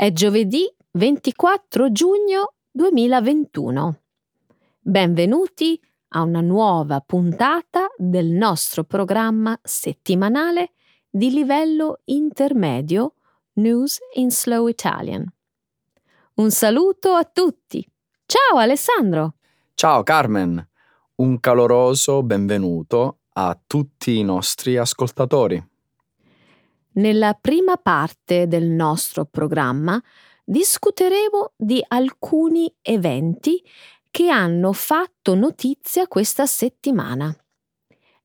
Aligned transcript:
È 0.00 0.10
giovedì 0.12 0.66
24 0.92 1.92
giugno 1.92 2.54
2021. 2.70 4.00
Benvenuti 4.80 5.78
a 6.14 6.22
una 6.22 6.40
nuova 6.40 7.02
puntata 7.02 7.88
del 7.98 8.28
nostro 8.28 8.84
programma 8.84 9.60
settimanale 9.62 10.70
di 11.10 11.30
livello 11.30 11.98
intermedio 12.04 13.16
News 13.56 13.98
in 14.14 14.30
Slow 14.30 14.68
Italian. 14.68 15.30
Un 16.36 16.50
saluto 16.50 17.10
a 17.10 17.24
tutti. 17.30 17.86
Ciao 18.24 18.56
Alessandro. 18.56 19.34
Ciao 19.74 20.02
Carmen. 20.02 20.66
Un 21.16 21.38
caloroso 21.40 22.22
benvenuto 22.22 23.18
a 23.34 23.54
tutti 23.66 24.16
i 24.16 24.24
nostri 24.24 24.78
ascoltatori. 24.78 25.69
Nella 26.92 27.34
prima 27.34 27.76
parte 27.76 28.48
del 28.48 28.66
nostro 28.66 29.24
programma 29.24 30.02
discuteremo 30.44 31.52
di 31.56 31.84
alcuni 31.86 32.72
eventi 32.82 33.62
che 34.10 34.28
hanno 34.28 34.72
fatto 34.72 35.36
notizia 35.36 36.08
questa 36.08 36.46
settimana. 36.46 37.32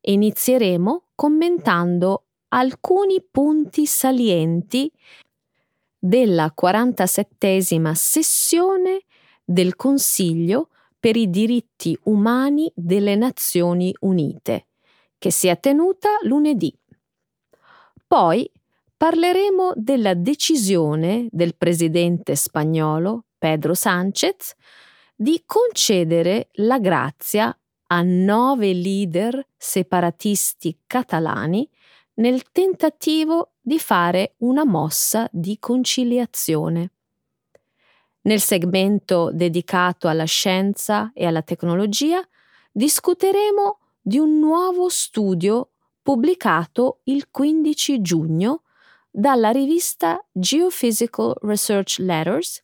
Inizieremo 0.02 1.10
commentando 1.14 2.26
alcuni 2.50 3.24
punti 3.30 3.86
salienti 3.86 4.92
della 6.00 6.52
47 6.52 7.62
sessione 7.94 9.02
del 9.44 9.76
Consiglio 9.76 10.70
per 11.00 11.16
i 11.16 11.30
diritti 11.30 11.96
umani 12.06 12.72
delle 12.74 13.16
Nazioni 13.16 13.96
Unite, 14.00 14.68
che 15.20 15.32
si 15.32 15.48
è 15.48 15.60
tenuta 15.60 16.18
lunedì. 16.24 16.76
Poi 18.08 18.50
parleremo 18.96 19.74
della 19.76 20.14
decisione 20.14 21.28
del 21.32 21.56
presidente 21.56 22.36
spagnolo 22.36 23.26
Pedro 23.38 23.74
Sánchez 23.74 24.54
di 25.16 25.44
concedere 25.46 26.50
la 26.54 26.80
grazia 26.80 27.58
a 27.88 28.02
nove 28.02 28.74
leader 28.74 29.46
separatisti 29.58 30.80
catalani 30.86 31.70
nel 32.16 32.44
tentativo 32.52 33.54
di 33.60 33.80
fare 33.80 34.36
una 34.38 34.66
mossa 34.66 35.28
di 35.32 35.58
conciliazione. 35.60 36.92
Nel 38.22 38.40
segmento 38.40 39.32
dedicato 39.32 40.08
alla 40.08 40.24
scienza 40.26 41.12
e 41.14 41.26
alla 41.26 41.42
tecnologia 41.42 42.26
discuteremo 42.72 43.80
di 44.02 44.18
un 44.18 44.40
nuovo 44.40 44.90
studio 44.90 45.72
pubblicato 46.06 47.00
il 47.06 47.32
15 47.32 48.00
giugno 48.00 48.62
dalla 49.10 49.50
rivista 49.50 50.24
Geophysical 50.32 51.34
Research 51.42 51.98
Letters, 51.98 52.64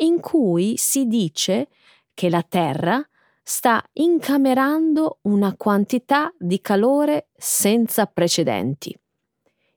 in 0.00 0.20
cui 0.20 0.74
si 0.76 1.06
dice 1.06 1.68
che 2.12 2.28
la 2.28 2.42
Terra 2.46 3.02
sta 3.42 3.82
incamerando 3.94 5.20
una 5.22 5.56
quantità 5.56 6.30
di 6.36 6.60
calore 6.60 7.28
senza 7.38 8.04
precedenti. 8.04 8.94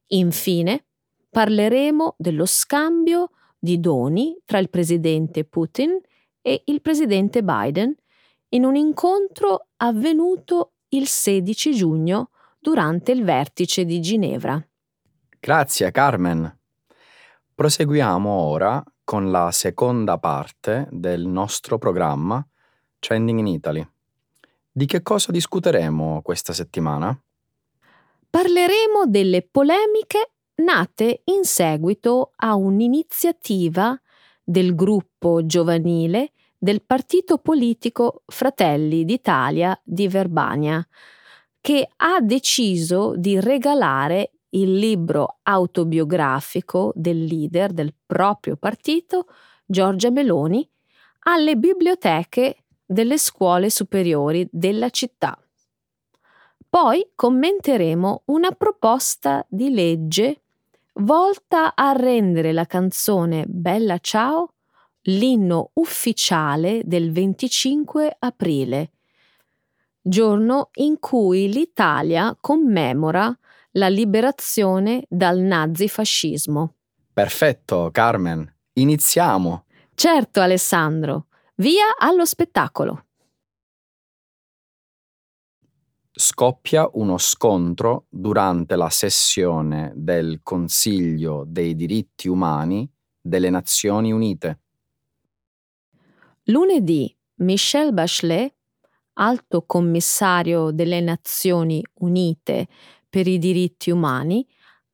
Infine, 0.07 0.83
parleremo 1.29 2.15
dello 2.17 2.45
scambio 2.45 3.29
di 3.57 3.79
doni 3.79 4.37
tra 4.43 4.57
il 4.57 4.69
presidente 4.69 5.45
Putin 5.45 5.97
e 6.41 6.63
il 6.65 6.81
presidente 6.81 7.41
Biden 7.41 7.95
in 8.49 8.65
un 8.65 8.75
incontro 8.75 9.67
avvenuto 9.77 10.73
il 10.89 11.07
16 11.07 11.73
giugno 11.73 12.31
durante 12.61 13.11
il 13.11 13.23
vertice 13.23 13.83
di 13.85 13.99
Ginevra. 13.99 14.63
Grazie 15.39 15.89
Carmen. 15.89 16.59
Proseguiamo 17.55 18.29
ora 18.29 18.83
con 19.03 19.31
la 19.31 19.51
seconda 19.51 20.19
parte 20.19 20.87
del 20.91 21.25
nostro 21.25 21.79
programma 21.79 22.45
Trending 22.99 23.39
in 23.39 23.47
Italy. 23.47 23.87
Di 24.71 24.85
che 24.85 25.01
cosa 25.01 25.31
discuteremo 25.31 26.21
questa 26.21 26.53
settimana? 26.53 27.19
Parleremo 28.29 29.05
delle 29.07 29.41
polemiche 29.41 30.31
nate 30.61 31.23
in 31.25 31.43
seguito 31.43 32.31
a 32.35 32.55
un'iniziativa 32.55 33.99
del 34.43 34.75
gruppo 34.75 35.45
giovanile 35.45 36.31
del 36.57 36.83
partito 36.83 37.39
politico 37.39 38.21
Fratelli 38.27 39.03
d'Italia 39.03 39.77
di 39.83 40.07
Verbania, 40.07 40.85
che 41.61 41.87
ha 41.97 42.19
deciso 42.19 43.13
di 43.15 43.39
regalare 43.39 44.31
il 44.49 44.73
libro 44.73 45.37
autobiografico 45.43 46.91
del 46.95 47.23
leader 47.23 47.71
del 47.71 47.93
proprio 48.05 48.57
partito, 48.57 49.27
Giorgia 49.65 50.09
Meloni, 50.09 50.67
alle 51.23 51.55
biblioteche 51.55 52.65
delle 52.83 53.17
scuole 53.17 53.69
superiori 53.69 54.47
della 54.51 54.89
città. 54.89 55.37
Poi 56.67 57.11
commenteremo 57.15 58.23
una 58.25 58.51
proposta 58.51 59.45
di 59.47 59.69
legge 59.69 60.41
volta 60.95 61.75
a 61.75 61.91
rendere 61.93 62.51
la 62.51 62.65
canzone 62.65 63.45
Bella 63.47 63.97
Ciao 63.99 64.53
l'inno 65.05 65.71
ufficiale 65.73 66.81
del 66.85 67.11
25 67.11 68.17
aprile, 68.19 68.91
giorno 70.01 70.69
in 70.73 70.99
cui 70.99 71.51
l'Italia 71.51 72.35
commemora 72.39 73.37
la 73.71 73.87
liberazione 73.87 75.05
dal 75.07 75.39
nazifascismo. 75.39 76.75
Perfetto, 77.13 77.89
Carmen. 77.91 78.51
Iniziamo. 78.73 79.65
Certo, 79.93 80.41
Alessandro. 80.41 81.27
Via 81.55 81.95
allo 81.97 82.25
spettacolo. 82.25 83.05
Scoppia 86.11 86.89
uno 86.93 87.17
scontro 87.17 88.05
durante 88.09 88.75
la 88.75 88.89
sessione 88.89 89.91
del 89.95 90.41
Consiglio 90.43 91.43
dei 91.47 91.75
diritti 91.75 92.27
umani 92.27 92.89
delle 93.21 93.49
Nazioni 93.49 94.11
Unite. 94.11 94.59
Lunedì 96.45 97.15
Michelle 97.35 97.91
Bachelet, 97.91 98.53
alto 99.13 99.63
commissario 99.65 100.71
delle 100.71 100.99
Nazioni 101.01 101.83
Unite 101.95 102.67
per 103.09 103.27
i 103.27 103.37
diritti 103.37 103.91
umani, 103.91 104.45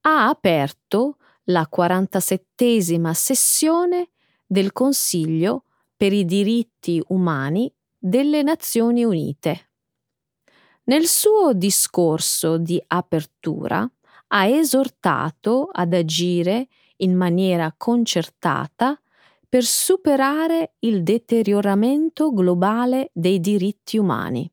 ha 0.02 0.28
aperto 0.28 1.18
la 1.46 1.68
47 1.68 3.14
sessione 3.14 4.10
del 4.46 4.72
Consiglio 4.74 5.64
per 5.96 6.14
i 6.14 6.26
diritti 6.26 7.02
umani 7.08 7.72
delle 7.98 8.42
Nazioni 8.44 9.04
Unite. 9.04 9.70
Nel 10.86 11.06
suo 11.06 11.54
discorso 11.54 12.58
di 12.58 12.82
apertura 12.88 13.90
ha 14.28 14.46
esortato 14.46 15.70
ad 15.72 15.94
agire 15.94 16.68
in 16.98 17.16
maniera 17.16 17.74
concertata 17.76 19.00
per 19.50 19.64
superare 19.64 20.74
il 20.80 21.04
deterioramento 21.04 22.34
globale 22.34 23.10
dei 23.14 23.40
diritti 23.40 23.98
umani. 23.98 24.50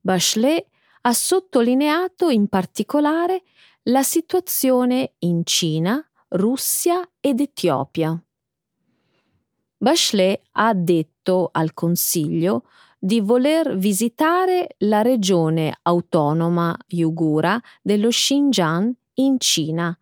Bachelet 0.00 0.66
ha 1.02 1.12
sottolineato 1.12 2.28
in 2.28 2.48
particolare 2.48 3.42
la 3.84 4.02
situazione 4.02 5.14
in 5.20 5.42
Cina, 5.44 6.04
Russia 6.28 7.08
ed 7.18 7.40
Etiopia. 7.40 8.22
Bachelet 9.76 10.42
ha 10.52 10.74
detto 10.74 11.48
al 11.52 11.72
Consiglio 11.72 12.64
di 12.98 13.20
voler 13.20 13.78
visitare 13.78 14.74
la 14.80 15.00
regione 15.00 15.78
autonoma 15.82 16.76
Uigura 16.90 17.58
dello 17.80 18.08
Xinjiang 18.08 18.92
in 19.14 19.38
Cina, 19.38 19.98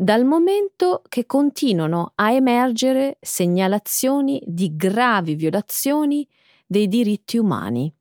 dal 0.00 0.24
momento 0.24 1.02
che 1.08 1.26
continuano 1.26 2.12
a 2.14 2.30
emergere 2.30 3.18
segnalazioni 3.20 4.40
di 4.46 4.76
gravi 4.76 5.34
violazioni 5.34 6.24
dei 6.64 6.86
diritti 6.86 7.36
umani. 7.36 7.92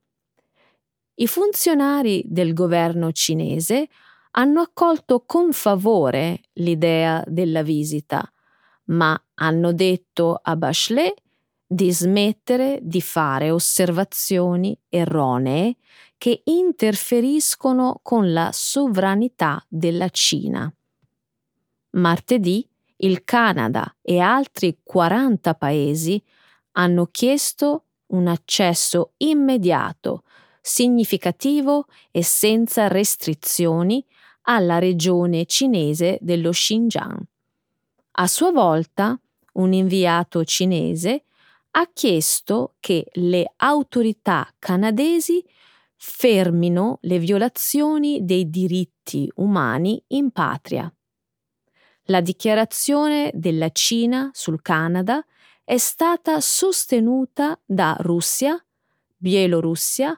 I 1.15 1.25
funzionari 1.25 2.21
del 2.27 2.53
governo 2.53 3.11
cinese 3.11 3.87
hanno 4.31 4.61
accolto 4.61 5.23
con 5.25 5.51
favore 5.53 6.41
l'idea 6.53 7.23
della 7.25 7.63
visita, 7.63 8.31
ma 8.89 9.19
hanno 9.33 9.73
detto 9.73 10.39
a 10.39 10.55
Bachelet 10.55 11.19
di 11.65 11.91
smettere 11.91 12.77
di 12.83 13.01
fare 13.01 13.49
osservazioni 13.49 14.79
erronee 14.87 15.77
che 16.19 16.41
interferiscono 16.43 17.99
con 18.03 18.31
la 18.31 18.51
sovranità 18.53 19.65
della 19.67 20.09
Cina. 20.09 20.71
Martedì 21.97 22.67
il 22.97 23.23
Canada 23.23 23.95
e 24.01 24.19
altri 24.19 24.79
40 24.83 25.53
paesi 25.55 26.21
hanno 26.73 27.07
chiesto 27.07 27.83
un 28.07 28.27
accesso 28.27 29.13
immediato 29.17 30.23
significativo 30.61 31.85
e 32.11 32.23
senza 32.23 32.87
restrizioni 32.87 34.03
alla 34.43 34.79
regione 34.79 35.45
cinese 35.45 36.17
dello 36.21 36.51
Xinjiang. 36.51 37.19
A 38.19 38.27
sua 38.27 38.51
volta, 38.51 39.19
un 39.53 39.73
inviato 39.73 40.43
cinese, 40.43 41.23
ha 41.71 41.89
chiesto 41.93 42.75
che 42.79 43.07
le 43.13 43.53
autorità 43.57 44.51
canadesi 44.57 45.43
fermino 45.95 46.99
le 47.01 47.19
violazioni 47.19 48.23
dei 48.23 48.49
diritti 48.49 49.29
umani 49.35 50.01
in 50.07 50.31
patria. 50.31 50.91
La 52.09 52.21
dichiarazione 52.21 53.31
della 53.33 53.69
Cina 53.69 54.29
sul 54.33 54.61
Canada 54.61 55.25
è 55.65 55.77
stata 55.77 56.39
sostenuta 56.39 57.59
da 57.65 57.97
Russia, 57.99 58.57
Bielorussia, 59.17 60.17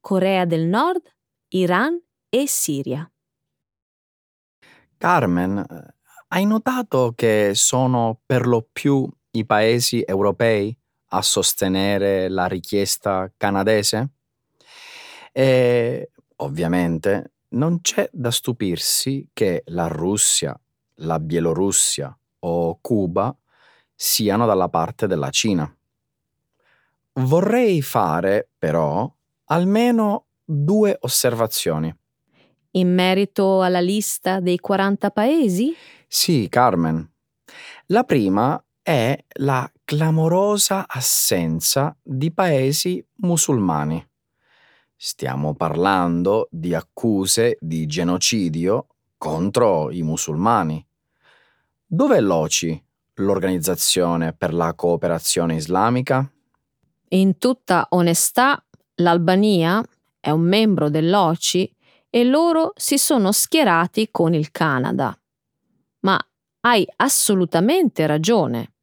Corea 0.00 0.44
del 0.44 0.66
Nord, 0.66 1.02
Iran 1.48 1.98
e 2.28 2.46
Siria. 2.46 3.10
Carmen, 4.98 5.64
hai 6.28 6.44
notato 6.44 7.14
che 7.16 7.52
sono 7.54 8.20
per 8.26 8.46
lo 8.46 8.68
più 8.70 9.08
i 9.30 9.46
paesi 9.46 10.02
europei 10.06 10.76
a 11.12 11.22
sostenere 11.22 12.28
la 12.28 12.44
richiesta 12.44 13.32
canadese? 13.34 14.10
E 15.32 16.10
ovviamente 16.36 17.32
non 17.52 17.80
c'è 17.80 18.10
da 18.12 18.30
stupirsi 18.30 19.30
che 19.32 19.62
la 19.68 19.86
Russia, 19.86 20.54
la 21.00 21.18
Bielorussia 21.18 22.16
o 22.40 22.78
Cuba 22.80 23.36
siano 23.94 24.46
dalla 24.46 24.68
parte 24.68 25.06
della 25.06 25.30
Cina. 25.30 25.72
Vorrei 27.12 27.82
fare, 27.82 28.48
però, 28.58 29.12
almeno 29.46 30.26
due 30.44 30.96
osservazioni. 31.00 31.94
In 32.72 32.94
merito 32.94 33.62
alla 33.62 33.80
lista 33.80 34.40
dei 34.40 34.58
40 34.58 35.10
paesi? 35.10 35.74
Sì, 36.06 36.48
Carmen. 36.48 37.08
La 37.86 38.04
prima 38.04 38.62
è 38.80 39.18
la 39.38 39.70
clamorosa 39.84 40.86
assenza 40.88 41.96
di 42.00 42.32
paesi 42.32 43.04
musulmani. 43.16 44.06
Stiamo 44.96 45.54
parlando 45.54 46.48
di 46.50 46.74
accuse 46.74 47.56
di 47.60 47.86
genocidio 47.86 48.86
contro 49.16 49.90
i 49.90 50.02
musulmani. 50.02 50.86
Dov'è 51.92 52.20
l'OCI, 52.20 52.80
l'Organizzazione 53.14 54.32
per 54.32 54.54
la 54.54 54.74
cooperazione 54.74 55.56
islamica? 55.56 56.24
In 57.08 57.36
tutta 57.36 57.88
onestà, 57.90 58.64
l'Albania 58.94 59.82
è 60.20 60.30
un 60.30 60.42
membro 60.42 60.88
dell'OCI 60.88 61.74
e 62.08 62.22
loro 62.22 62.70
si 62.76 62.96
sono 62.96 63.32
schierati 63.32 64.10
con 64.12 64.34
il 64.34 64.52
Canada. 64.52 65.18
Ma 66.02 66.16
hai 66.60 66.86
assolutamente 66.94 68.06
ragione. 68.06 68.74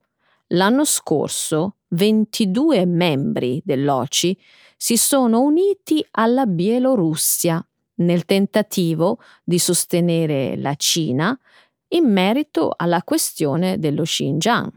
L'anno 0.48 0.84
scorso 0.84 1.78
22 1.88 2.86
membri 2.86 3.62
dell'OCI 3.64 4.38
si 4.76 4.98
sono 4.98 5.40
uniti 5.40 6.06
alla 6.12 6.46
Bielorussia 6.46 7.66
nel 8.00 8.26
tentativo 8.26 9.20
di 9.46 9.60
sostenere 9.60 10.58
la 10.58 10.76
Cina 10.76 11.40
in 11.90 12.12
merito 12.12 12.74
alla 12.76 13.04
questione 13.04 13.80
dello 13.80 14.04
Xinjiang. 14.04 14.72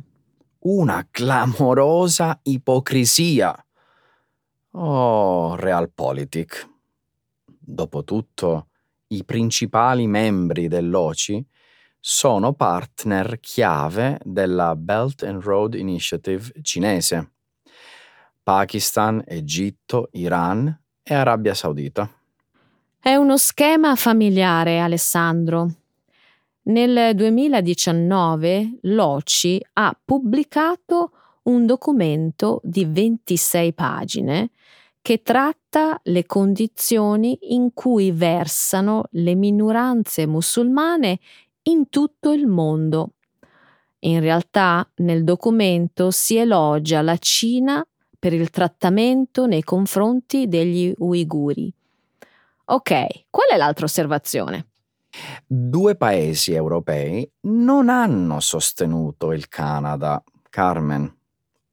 Una 0.60 1.06
clamorosa 1.10 2.38
ipocrisia. 2.42 3.54
Oh, 4.72 5.56
Realpolitik. 5.56 6.68
Dopotutto, 7.46 8.68
i 9.08 9.24
principali 9.24 10.06
membri 10.06 10.68
dell'OCI 10.68 11.44
sono 11.98 12.52
partner 12.52 13.40
chiave 13.40 14.18
della 14.24 14.76
Belt 14.76 15.22
and 15.22 15.42
Road 15.42 15.74
Initiative 15.74 16.50
cinese. 16.62 17.32
Pakistan, 18.42 19.22
Egitto, 19.26 20.08
Iran 20.12 20.82
e 21.02 21.14
Arabia 21.14 21.54
Saudita. 21.54 22.10
È 22.98 23.14
uno 23.14 23.36
schema 23.36 23.94
familiare, 23.96 24.80
Alessandro. 24.80 25.79
Nel 26.62 27.14
2019 27.14 28.80
l'OCI 28.82 29.64
ha 29.74 29.98
pubblicato 30.04 31.12
un 31.44 31.64
documento 31.64 32.60
di 32.62 32.84
26 32.84 33.72
pagine 33.72 34.50
che 35.00 35.22
tratta 35.22 35.98
le 36.04 36.26
condizioni 36.26 37.38
in 37.54 37.72
cui 37.72 38.12
versano 38.12 39.04
le 39.12 39.34
minoranze 39.34 40.26
musulmane 40.26 41.18
in 41.62 41.88
tutto 41.88 42.32
il 42.32 42.46
mondo. 42.46 43.14
In 44.00 44.20
realtà 44.20 44.86
nel 44.96 45.24
documento 45.24 46.10
si 46.10 46.36
elogia 46.36 47.00
la 47.00 47.16
Cina 47.16 47.84
per 48.18 48.34
il 48.34 48.50
trattamento 48.50 49.46
nei 49.46 49.62
confronti 49.62 50.46
degli 50.46 50.92
uiguri. 50.98 51.72
Ok, 52.66 53.24
qual 53.30 53.48
è 53.50 53.56
l'altra 53.56 53.86
osservazione? 53.86 54.69
Due 55.46 55.96
paesi 55.96 56.52
europei 56.52 57.28
non 57.42 57.88
hanno 57.88 58.40
sostenuto 58.40 59.32
il 59.32 59.48
Canada, 59.48 60.22
Carmen. 60.48 61.18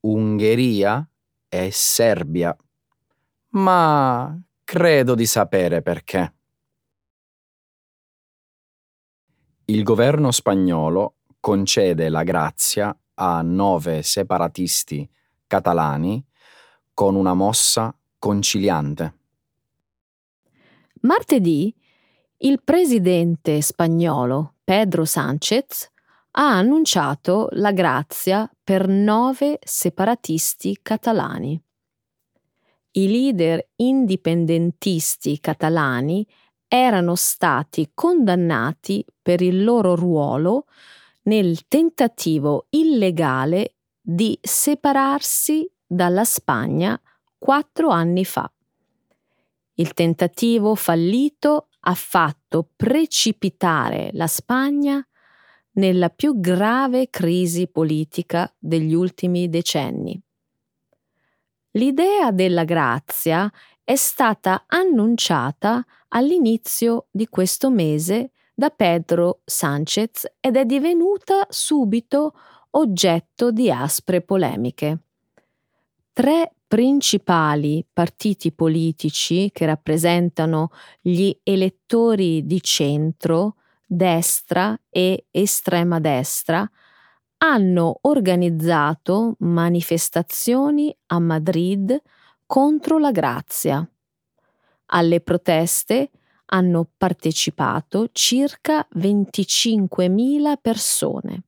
Ungheria 0.02 1.08
e 1.48 1.70
Serbia. 1.72 2.56
Ma 3.50 4.40
credo 4.64 5.16
di 5.16 5.26
sapere 5.26 5.82
perché. 5.82 6.34
Il 9.66 9.84
governo 9.84 10.32
spagnolo 10.32 11.16
concede 11.40 12.10
la 12.10 12.24
grazia 12.24 12.98
a 13.16 13.42
nove 13.42 14.02
separatisti 14.02 15.10
catalani 15.46 16.26
con 16.94 17.16
una 17.16 17.34
mossa 17.34 17.96
conciliante. 18.18 19.16
Martedì 21.02 21.74
il 22.40 22.62
presidente 22.64 23.62
spagnolo 23.62 24.54
Pedro 24.64 25.06
Sánchez 25.06 25.90
ha 26.32 26.58
annunciato 26.58 27.48
la 27.54 27.72
grazia 27.72 28.48
per 28.64 28.88
nove 28.88 29.58
separatisti 29.64 30.78
catalani. 30.84 31.60
I 32.92 33.08
leader 33.08 33.70
indipendentisti 33.78 35.40
catalani 35.40 36.28
erano 36.68 37.16
stati 37.16 37.90
condannati 37.96 39.04
per 39.20 39.42
il 39.42 39.64
loro 39.64 39.96
ruolo 39.96 40.66
nel 41.24 41.68
tentativo 41.68 42.68
illegale 42.70 43.78
di 44.00 44.38
separarsi 44.40 45.68
dalla 45.86 46.24
Spagna 46.24 47.00
quattro 47.38 47.90
anni 47.90 48.26
fa. 48.26 48.52
Il 49.80 49.94
tentativo 49.94 50.76
fallito 50.76 51.70
ha 51.88 51.94
fatto 51.94 52.70
precipitare 52.76 54.10
la 54.12 54.28
Spagna 54.28 55.06
nella 55.74 56.10
più 56.10 56.40
grave 56.40 57.10
crisi 57.10 57.68
politica 57.70 58.54
degli 58.60 58.94
ultimi 58.94 59.48
decenni. 59.48 60.22
L'idea 61.72 62.32
della 62.32 62.66
grazia 62.66 63.50
è 63.84 63.96
stata 63.96 64.66
annunciata 64.68 65.86
all'inizio 66.10 67.08
di 67.10 67.28
questo 67.28 67.70
mese 67.70 68.32
da 68.54 68.70
Pedro 68.70 69.42
Sánchez 69.46 70.26
ed 70.42 70.58
è 70.58 70.66
divenuta 70.66 71.46
subito 71.48 72.34
oggetto 72.72 73.52
di 73.52 73.72
aspre 73.72 74.22
polemiche. 74.22 75.04
Tre 76.12 76.57
principali 76.68 77.86
partiti 77.92 78.52
politici 78.52 79.50
che 79.52 79.66
rappresentano 79.66 80.70
gli 81.00 81.36
elettori 81.44 82.46
di 82.46 82.62
centro, 82.62 83.56
destra 83.86 84.78
e 84.90 85.28
estrema 85.32 86.00
destra 86.00 86.70
hanno 87.40 88.00
organizzato 88.02 89.36
manifestazioni 89.40 90.96
a 91.08 91.20
Madrid 91.20 92.02
contro 92.46 92.98
la 92.98 93.12
grazia. 93.12 93.88
Alle 94.88 95.22
proteste 95.22 96.12
hanno 96.46 96.90
partecipato 96.98 98.10
circa 98.12 98.88
25.000 98.96 100.56
persone. 100.60 101.44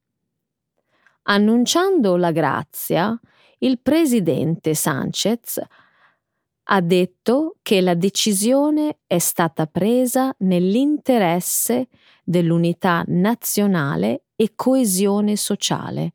Annunciando 1.23 2.17
la 2.17 2.31
grazia, 2.31 3.17
il 3.59 3.79
presidente 3.79 4.73
Sanchez 4.73 5.61
ha 6.71 6.81
detto 6.81 7.55
che 7.61 7.81
la 7.81 7.95
decisione 7.95 8.99
è 9.07 9.17
stata 9.17 9.65
presa 9.65 10.33
nell'interesse 10.39 11.87
dell'unità 12.23 13.03
nazionale 13.07 14.25
e 14.35 14.53
coesione 14.55 15.35
sociale. 15.35 16.13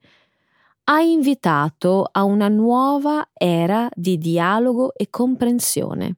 Ha 0.84 1.00
invitato 1.00 2.08
a 2.10 2.22
una 2.24 2.48
nuova 2.48 3.30
era 3.32 3.88
di 3.94 4.16
dialogo 4.16 4.94
e 4.94 5.10
comprensione. 5.10 6.16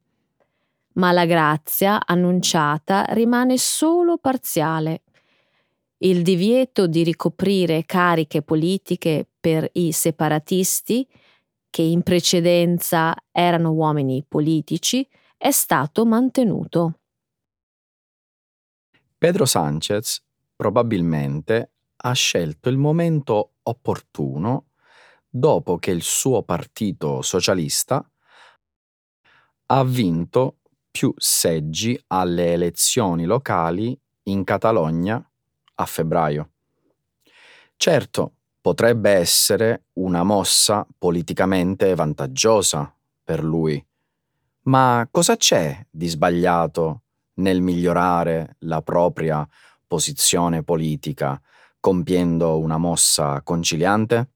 Ma 0.95 1.13
la 1.13 1.25
grazia 1.25 2.05
annunciata 2.05 3.05
rimane 3.11 3.59
solo 3.59 4.19
parziale. 4.19 5.03
il 5.99 6.23
divieto 6.23 6.87
di 6.87 7.03
ricoprire 7.03 7.85
cariche 7.87 8.43
politiche 8.43 9.29
per 9.47 9.71
i 9.75 9.93
separatisti, 9.93 11.09
che 11.71 11.83
in 11.83 12.03
precedenza 12.03 13.15
erano 13.31 13.71
uomini 13.71 14.25
politici, 14.27 15.09
è 15.37 15.53
stato 15.53 16.05
mantenuto. 16.05 16.99
Pedro 19.17 19.45
Sanchez 19.45 20.21
probabilmente 20.57 21.75
ha 21.95 22.13
scelto 22.13 22.69
il 22.69 22.77
momento 22.77 23.53
opportuno 23.63 24.71
dopo 25.29 25.77
che 25.77 25.93
il 25.93 26.03
suo 26.03 26.43
partito 26.43 27.23
socialista 27.23 28.05
ha 29.67 29.85
vinto 29.85 30.57
più 30.91 31.15
seggi 31.17 31.97
alle 32.09 32.53
elezioni 32.53 33.25
locali 33.27 33.97
in 34.25 34.43
Catalogna 34.43 35.25
a 35.77 35.87
febbraio. 35.87 36.51
Certo, 37.77 38.33
potrebbe 38.67 39.11
essere 39.11 39.85
una 39.93 40.25
mossa 40.25 40.85
politicamente 40.99 41.95
vantaggiosa 41.95 42.93
per 43.23 43.45
lui, 43.45 43.81
ma 44.63 45.07
cosa 45.09 45.37
c'è 45.37 45.87
di 45.89 46.09
sbagliato 46.09 47.03
nel 47.35 47.61
migliorare 47.61 48.57
la 48.63 48.83
propria 48.83 49.47
posizione 49.87 50.65
politica 50.65 51.41
compiendo 51.79 52.59
una 52.59 52.77
mossa 52.77 53.41
conciliante? 53.43 54.31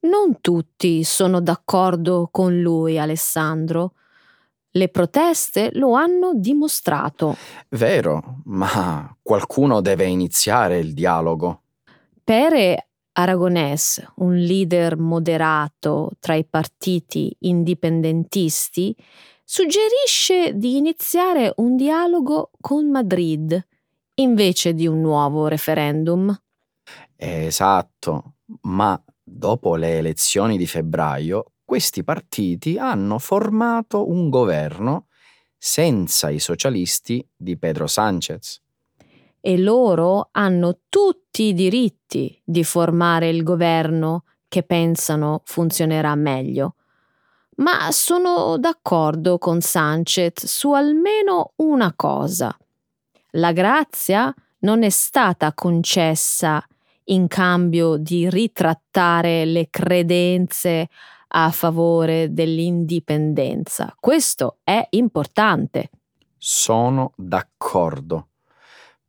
Non 0.00 0.42
tutti 0.42 1.02
sono 1.02 1.40
d'accordo 1.40 2.28
con 2.30 2.60
lui, 2.60 2.98
Alessandro. 2.98 3.94
Le 4.70 4.90
proteste 4.90 5.70
lo 5.72 5.94
hanno 5.94 6.32
dimostrato. 6.34 7.38
Vero, 7.70 8.42
ma 8.44 9.16
qualcuno 9.22 9.80
deve 9.80 10.04
iniziare 10.04 10.76
il 10.76 10.92
dialogo. 10.92 11.62
Pere 12.22 12.89
Aragonés, 13.12 14.04
un 14.16 14.36
leader 14.36 14.96
moderato 14.96 16.12
tra 16.18 16.34
i 16.34 16.44
partiti 16.44 17.34
indipendentisti, 17.40 18.96
suggerisce 19.44 20.52
di 20.54 20.76
iniziare 20.76 21.52
un 21.56 21.76
dialogo 21.76 22.50
con 22.60 22.90
Madrid 22.90 23.66
invece 24.14 24.74
di 24.74 24.86
un 24.86 25.00
nuovo 25.00 25.48
referendum. 25.48 26.34
Esatto, 27.16 28.36
ma 28.62 29.02
dopo 29.22 29.76
le 29.76 29.98
elezioni 29.98 30.56
di 30.56 30.66
febbraio 30.66 31.52
questi 31.64 32.02
partiti 32.02 32.78
hanno 32.78 33.18
formato 33.18 34.10
un 34.10 34.28
governo 34.28 35.06
senza 35.56 36.30
i 36.30 36.40
socialisti 36.40 37.24
di 37.36 37.56
Pedro 37.58 37.86
Sánchez. 37.86 38.60
E 39.40 39.58
loro 39.58 40.28
hanno 40.32 40.80
tutti 40.88 41.44
i 41.44 41.54
diritti 41.54 42.40
di 42.44 42.62
formare 42.64 43.28
il 43.28 43.42
governo 43.42 44.24
che 44.48 44.62
pensano 44.62 45.42
funzionerà 45.44 46.14
meglio 46.14 46.74
ma 47.60 47.90
sono 47.92 48.56
d'accordo 48.58 49.38
con 49.38 49.60
Sanchez 49.60 50.44
su 50.44 50.72
almeno 50.72 51.52
una 51.56 51.92
cosa. 51.94 52.54
La 53.32 53.52
grazia 53.52 54.34
non 54.60 54.82
è 54.82 54.90
stata 54.90 55.52
concessa 55.52 56.64
in 57.04 57.28
cambio 57.28 57.96
di 57.96 58.28
ritrattare 58.28 59.44
le 59.44 59.68
credenze 59.70 60.88
a 61.28 61.50
favore 61.50 62.32
dell'indipendenza. 62.32 63.94
Questo 63.98 64.58
è 64.64 64.86
importante. 64.90 65.90
Sono 66.36 67.12
d'accordo. 67.16 68.29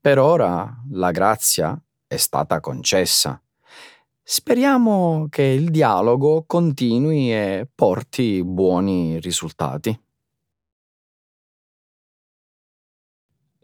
Per 0.02 0.18
ora 0.18 0.84
la 0.94 1.12
grazia 1.12 1.80
è 2.08 2.18
stata 2.18 2.60
concessa. 2.60 3.40
Speriamo 4.24 5.28
che 5.30 5.44
il 5.44 5.70
dialogo 5.70 6.44
continui 6.48 7.32
e 7.32 7.70
porti 7.72 8.44
buoni 8.44 9.20
risultati. 9.20 9.96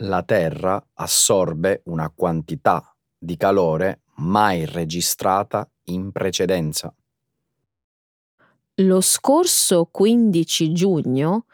La 0.02 0.22
Terra 0.22 0.80
assorbe 0.94 1.82
una 1.86 2.12
quantità 2.16 2.96
di 3.18 3.36
calore 3.36 4.02
mai 4.18 4.64
registrata 4.66 5.68
in 5.86 6.12
precedenza. 6.12 6.94
Lo 8.76 9.02
scorso 9.02 9.88
15 9.90 10.72
giugno 10.72 11.46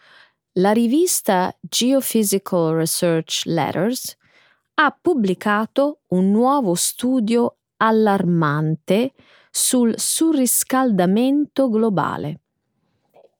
la 0.57 0.73
rivista 0.73 1.57
Geophysical 1.61 2.75
Research 2.75 3.43
Letters 3.45 4.17
ha 4.75 4.97
pubblicato 4.99 6.01
un 6.09 6.31
nuovo 6.31 6.73
studio 6.75 7.57
allarmante 7.77 9.13
sul 9.51 9.93
surriscaldamento 9.97 11.69
globale. 11.69 12.39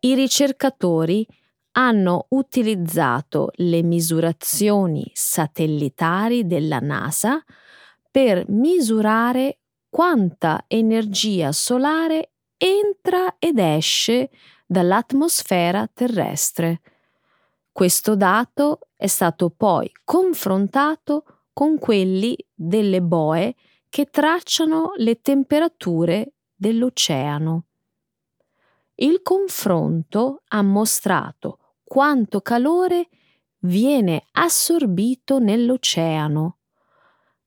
I 0.01 0.13
ricercatori 0.15 1.25
hanno 1.71 2.27
utilizzato 2.29 3.49
le 3.55 3.81
misurazioni 3.81 5.09
satellitari 5.13 6.45
della 6.45 6.79
NASA 6.79 7.43
per 8.11 8.45
misurare 8.49 9.59
quanta 9.89 10.65
energia 10.67 11.51
solare 11.51 12.33
entra 12.57 13.35
ed 13.39 13.57
esce 13.57 14.29
dall'atmosfera 14.67 15.89
terrestre. 15.91 16.81
Questo 17.73 18.15
dato 18.15 18.81
è 18.95 19.07
stato 19.07 19.49
poi 19.49 19.91
confrontato 20.03 21.47
con 21.53 21.79
quelli 21.79 22.37
delle 22.53 23.01
boe 23.01 23.55
che 23.89 24.05
tracciano 24.05 24.91
le 24.97 25.21
temperature 25.21 26.33
dell'oceano. 26.53 27.65
Il 28.93 29.23
confronto 29.23 30.43
ha 30.49 30.61
mostrato 30.61 31.57
quanto 31.83 32.41
calore 32.41 33.09
viene 33.61 34.27
assorbito 34.33 35.39
nell'oceano. 35.39 36.57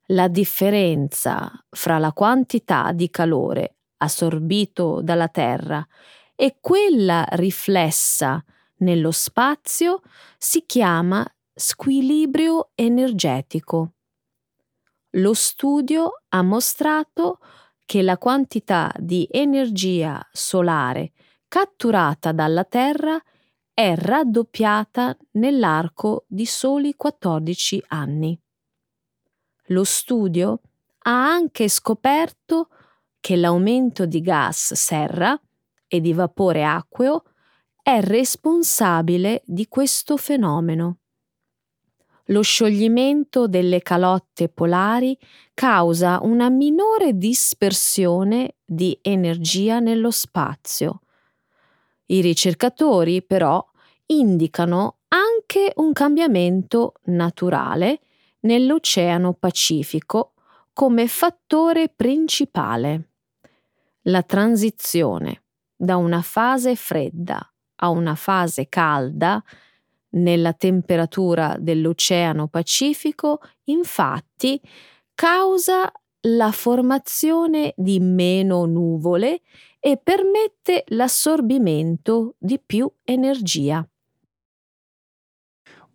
La 0.06 0.26
differenza 0.26 1.52
fra 1.70 1.98
la 1.98 2.12
quantità 2.12 2.90
di 2.90 3.08
calore 3.10 3.76
assorbito 3.98 5.02
dalla 5.02 5.28
Terra 5.28 5.86
e 6.34 6.56
quella 6.60 7.24
riflessa 7.30 8.44
nello 8.78 9.10
spazio 9.10 10.02
si 10.38 10.64
chiama 10.66 11.26
squilibrio 11.54 12.70
energetico 12.74 13.92
lo 15.16 15.32
studio 15.32 16.22
ha 16.28 16.42
mostrato 16.42 17.38
che 17.84 18.02
la 18.02 18.18
quantità 18.18 18.92
di 18.98 19.26
energia 19.30 20.26
solare 20.30 21.12
catturata 21.48 22.32
dalla 22.32 22.64
Terra 22.64 23.18
è 23.72 23.94
raddoppiata 23.94 25.16
nell'arco 25.32 26.24
di 26.26 26.44
soli 26.44 26.94
14 26.96 27.84
anni. 27.88 28.38
Lo 29.68 29.84
studio 29.84 30.60
ha 31.04 31.30
anche 31.30 31.68
scoperto 31.68 32.68
che 33.20 33.36
l'aumento 33.36 34.06
di 34.06 34.20
gas 34.20 34.74
serra 34.74 35.38
e 35.86 36.00
di 36.00 36.12
vapore 36.12 36.64
acqueo 36.64 37.22
è 37.88 38.00
responsabile 38.00 39.42
di 39.44 39.68
questo 39.68 40.16
fenomeno 40.16 40.98
lo 42.30 42.42
scioglimento 42.42 43.46
delle 43.46 43.80
calotte 43.80 44.48
polari 44.48 45.16
causa 45.54 46.18
una 46.22 46.48
minore 46.48 47.16
dispersione 47.16 48.56
di 48.64 48.98
energia 49.02 49.78
nello 49.78 50.10
spazio. 50.10 51.02
I 52.06 52.20
ricercatori 52.22 53.22
però 53.22 53.64
indicano 54.06 54.96
anche 55.06 55.72
un 55.76 55.92
cambiamento 55.92 56.94
naturale 57.04 58.00
nell'Oceano 58.40 59.34
Pacifico 59.34 60.32
come 60.72 61.06
fattore 61.06 61.88
principale. 61.88 63.10
La 64.02 64.24
transizione 64.24 65.44
da 65.76 65.96
una 65.96 66.22
fase 66.22 66.74
fredda 66.74 67.48
a 67.76 67.88
una 67.90 68.14
fase 68.14 68.68
calda 68.68 69.42
nella 70.10 70.52
temperatura 70.52 71.56
dell'Oceano 71.58 72.48
Pacifico, 72.48 73.40
infatti, 73.64 74.60
causa 75.14 75.90
la 76.28 76.50
formazione 76.52 77.72
di 77.76 78.00
meno 78.00 78.64
nuvole 78.64 79.42
e 79.78 79.96
permette 79.96 80.84
l'assorbimento 80.88 82.34
di 82.38 82.60
più 82.64 82.90
energia. 83.04 83.86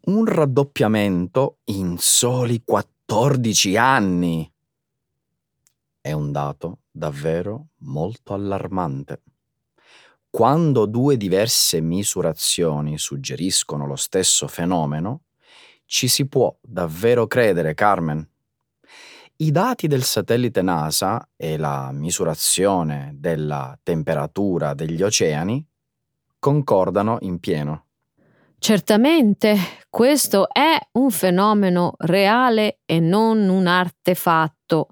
Un 0.04 0.26
raddoppiamento 0.26 1.58
in 1.66 1.98
soli 2.00 2.64
14 2.64 3.78
anni. 3.78 4.52
È 6.00 6.12
un 6.12 6.32
dato 6.32 6.80
davvero 6.90 7.68
molto 7.80 8.34
allarmante. 8.34 9.22
Quando 10.32 10.86
due 10.86 11.18
diverse 11.18 11.82
misurazioni 11.82 12.98
suggeriscono 12.98 13.86
lo 13.86 13.98
stesso 13.98 14.48
fenomeno, 14.48 15.24
ci 15.86 16.08
si 16.08 16.26
può 16.26 16.56
davvero 16.62 17.28
credere, 17.28 17.74
Carmen. 17.74 18.26
I 19.36 19.52
dati 19.52 19.88
del 19.88 20.04
satellite 20.04 20.62
NASA 20.62 21.28
e 21.36 21.58
la 21.58 21.92
misurazione 21.92 23.12
della 23.16 23.78
temperatura 23.84 24.74
degli 24.74 25.04
oceani 25.04 25.68
concordano 26.40 27.18
in 27.22 27.42
pieno. 27.42 27.88
Certamente, 28.58 29.58
questo 29.90 30.48
è 30.48 30.78
un 30.94 31.12
fenomeno 31.12 31.96
reale 31.98 32.80
e 32.86 33.02
non 33.02 33.50
un 33.50 33.68
artefatto. 33.68 34.88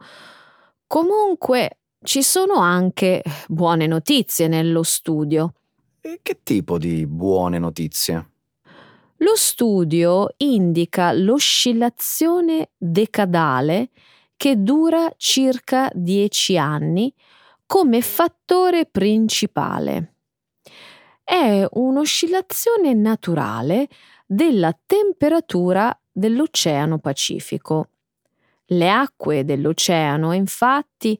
Comunque 0.85 1.78
ci 2.01 2.23
sono 2.23 2.55
anche 2.55 3.23
buone 3.47 3.87
notizie 3.87 4.47
nello 4.47 4.83
studio. 4.83 5.53
E 6.01 6.19
che 6.21 6.39
tipo 6.43 6.77
di 6.77 7.05
buone 7.05 7.59
notizie? 7.59 8.29
Lo 9.17 9.35
studio 9.35 10.33
indica 10.37 11.11
l'oscillazione 11.11 12.69
decadale 12.77 13.89
che 14.37 14.63
dura 14.63 15.11
circa 15.17 15.89
10 15.93 16.57
anni 16.57 17.13
come 17.65 18.01
fattore 18.01 18.85
principale. 18.85 20.13
È 21.21 21.67
un'oscillazione 21.69 22.93
naturale 22.93 23.89
della 24.25 24.75
temperatura 24.85 25.95
dell'Oceano 26.09 26.99
Pacifico. 26.99 27.89
Le 28.71 28.89
acque 28.89 29.43
dell'oceano 29.43 30.31
infatti 30.31 31.19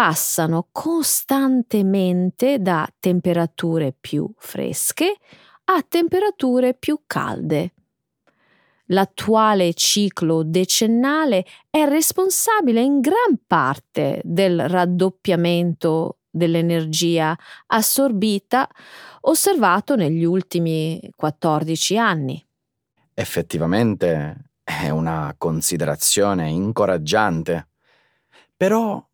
passano 0.00 0.68
costantemente 0.72 2.58
da 2.58 2.90
temperature 2.98 3.94
più 4.00 4.32
fresche 4.38 5.16
a 5.64 5.84
temperature 5.86 6.72
più 6.72 7.02
calde. 7.06 7.74
L'attuale 8.86 9.74
ciclo 9.74 10.42
decennale 10.42 11.44
è 11.68 11.84
responsabile 11.84 12.80
in 12.80 13.00
gran 13.00 13.40
parte 13.46 14.22
del 14.24 14.70
raddoppiamento 14.70 16.20
dell'energia 16.30 17.36
assorbita 17.66 18.66
osservato 19.22 19.96
negli 19.96 20.24
ultimi 20.24 20.98
14 21.14 21.98
anni. 21.98 22.42
Effettivamente 23.12 24.44
è 24.64 24.88
una 24.88 25.34
considerazione 25.36 26.48
incoraggiante. 26.48 27.68
Però 28.56 29.06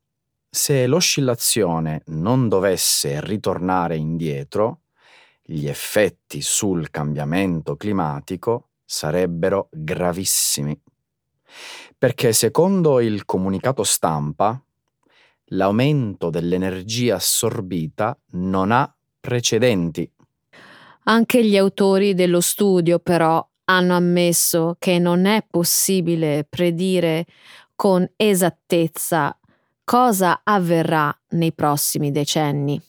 se 0.48 0.86
l'oscillazione 0.86 2.02
non 2.06 2.48
dovesse 2.48 3.20
ritornare 3.20 3.96
indietro, 3.96 4.80
gli 5.42 5.68
effetti 5.68 6.40
sul 6.40 6.90
cambiamento 6.90 7.76
climatico 7.76 8.70
sarebbero 8.84 9.68
gravissimi. 9.70 10.80
Perché 11.98 12.32
secondo 12.32 13.00
il 13.00 13.24
comunicato 13.24 13.84
stampa, 13.84 14.60
l'aumento 15.50 16.30
dell'energia 16.30 17.16
assorbita 17.16 18.18
non 18.32 18.72
ha 18.72 18.92
precedenti. 19.20 20.10
Anche 21.04 21.44
gli 21.44 21.56
autori 21.56 22.14
dello 22.14 22.40
studio 22.40 22.98
però 22.98 23.46
hanno 23.64 23.94
ammesso 23.94 24.76
che 24.78 24.98
non 24.98 25.24
è 25.26 25.44
possibile 25.48 26.44
predire 26.48 27.26
con 27.76 28.08
esattezza 28.16 29.36
cosa 29.86 30.40
avverrà 30.42 31.16
nei 31.30 31.52
prossimi 31.52 32.10
decenni. 32.10 32.82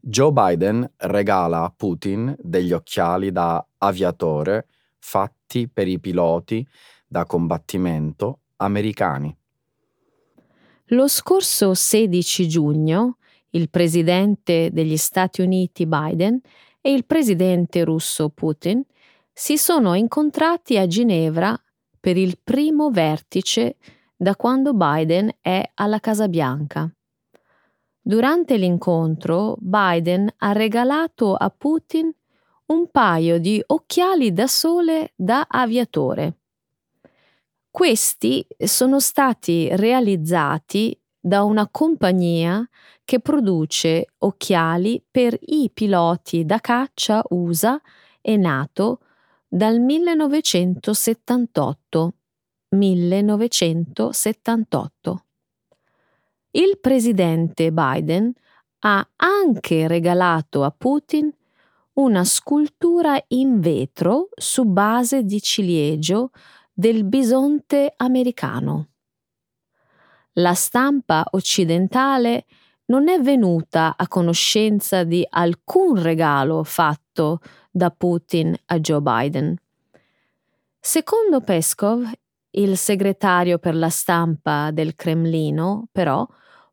Joe 0.00 0.32
Biden 0.32 0.90
regala 0.96 1.62
a 1.62 1.74
Putin 1.76 2.34
degli 2.40 2.72
occhiali 2.72 3.30
da 3.30 3.62
aviatore 3.76 4.66
fatti 4.98 5.68
per 5.68 5.88
i 5.88 6.00
piloti 6.00 6.66
da 7.06 7.26
combattimento 7.26 8.38
americani. 8.56 9.36
Lo 10.86 11.06
scorso 11.06 11.74
16 11.74 12.48
giugno 12.48 13.18
il 13.50 13.68
presidente 13.68 14.70
degli 14.72 14.96
Stati 14.96 15.42
Uniti 15.42 15.86
Biden 15.86 16.40
e 16.80 16.94
il 16.94 17.04
presidente 17.04 17.84
russo 17.84 18.30
Putin 18.30 18.82
si 19.30 19.58
sono 19.58 19.92
incontrati 19.92 20.78
a 20.78 20.86
Ginevra 20.86 21.54
per 22.02 22.16
il 22.16 22.36
primo 22.42 22.90
vertice 22.90 23.76
da 24.16 24.34
quando 24.34 24.74
Biden 24.74 25.30
è 25.40 25.70
alla 25.74 26.00
Casa 26.00 26.26
Bianca. 26.26 26.92
Durante 28.00 28.56
l'incontro 28.56 29.54
Biden 29.60 30.28
ha 30.38 30.50
regalato 30.50 31.36
a 31.36 31.48
Putin 31.56 32.12
un 32.66 32.90
paio 32.90 33.38
di 33.38 33.62
occhiali 33.64 34.32
da 34.32 34.48
sole 34.48 35.12
da 35.14 35.46
aviatore. 35.48 36.38
Questi 37.70 38.44
sono 38.58 38.98
stati 38.98 39.68
realizzati 39.76 41.00
da 41.20 41.44
una 41.44 41.68
compagnia 41.70 42.68
che 43.04 43.20
produce 43.20 44.06
occhiali 44.18 45.00
per 45.08 45.38
i 45.40 45.70
piloti 45.72 46.44
da 46.44 46.58
caccia 46.58 47.22
USA 47.28 47.80
e 48.20 48.36
NATO 48.36 48.98
dal 49.54 49.80
1978. 49.80 52.14
1978. 52.70 55.24
Il 56.52 56.78
presidente 56.80 57.70
Biden 57.70 58.32
ha 58.78 59.06
anche 59.16 59.86
regalato 59.86 60.64
a 60.64 60.70
Putin 60.70 61.30
una 61.94 62.24
scultura 62.24 63.22
in 63.28 63.60
vetro 63.60 64.30
su 64.34 64.64
base 64.64 65.24
di 65.24 65.42
ciliegio 65.42 66.30
del 66.72 67.04
bisonte 67.04 67.92
americano. 67.94 68.88
La 70.36 70.54
stampa 70.54 71.26
occidentale 71.32 72.46
non 72.86 73.08
è 73.08 73.20
venuta 73.20 73.96
a 73.98 74.08
conoscenza 74.08 75.04
di 75.04 75.26
alcun 75.28 76.00
regalo 76.00 76.64
fatto 76.64 77.40
da 77.72 77.90
Putin 77.90 78.54
a 78.66 78.78
Joe 78.78 79.00
Biden. 79.00 79.56
Secondo 80.78 81.40
Peskov, 81.40 82.08
il 82.50 82.76
segretario 82.76 83.58
per 83.58 83.74
la 83.74 83.88
stampa 83.88 84.70
del 84.70 84.94
Cremlino, 84.94 85.88
però, 85.90 86.26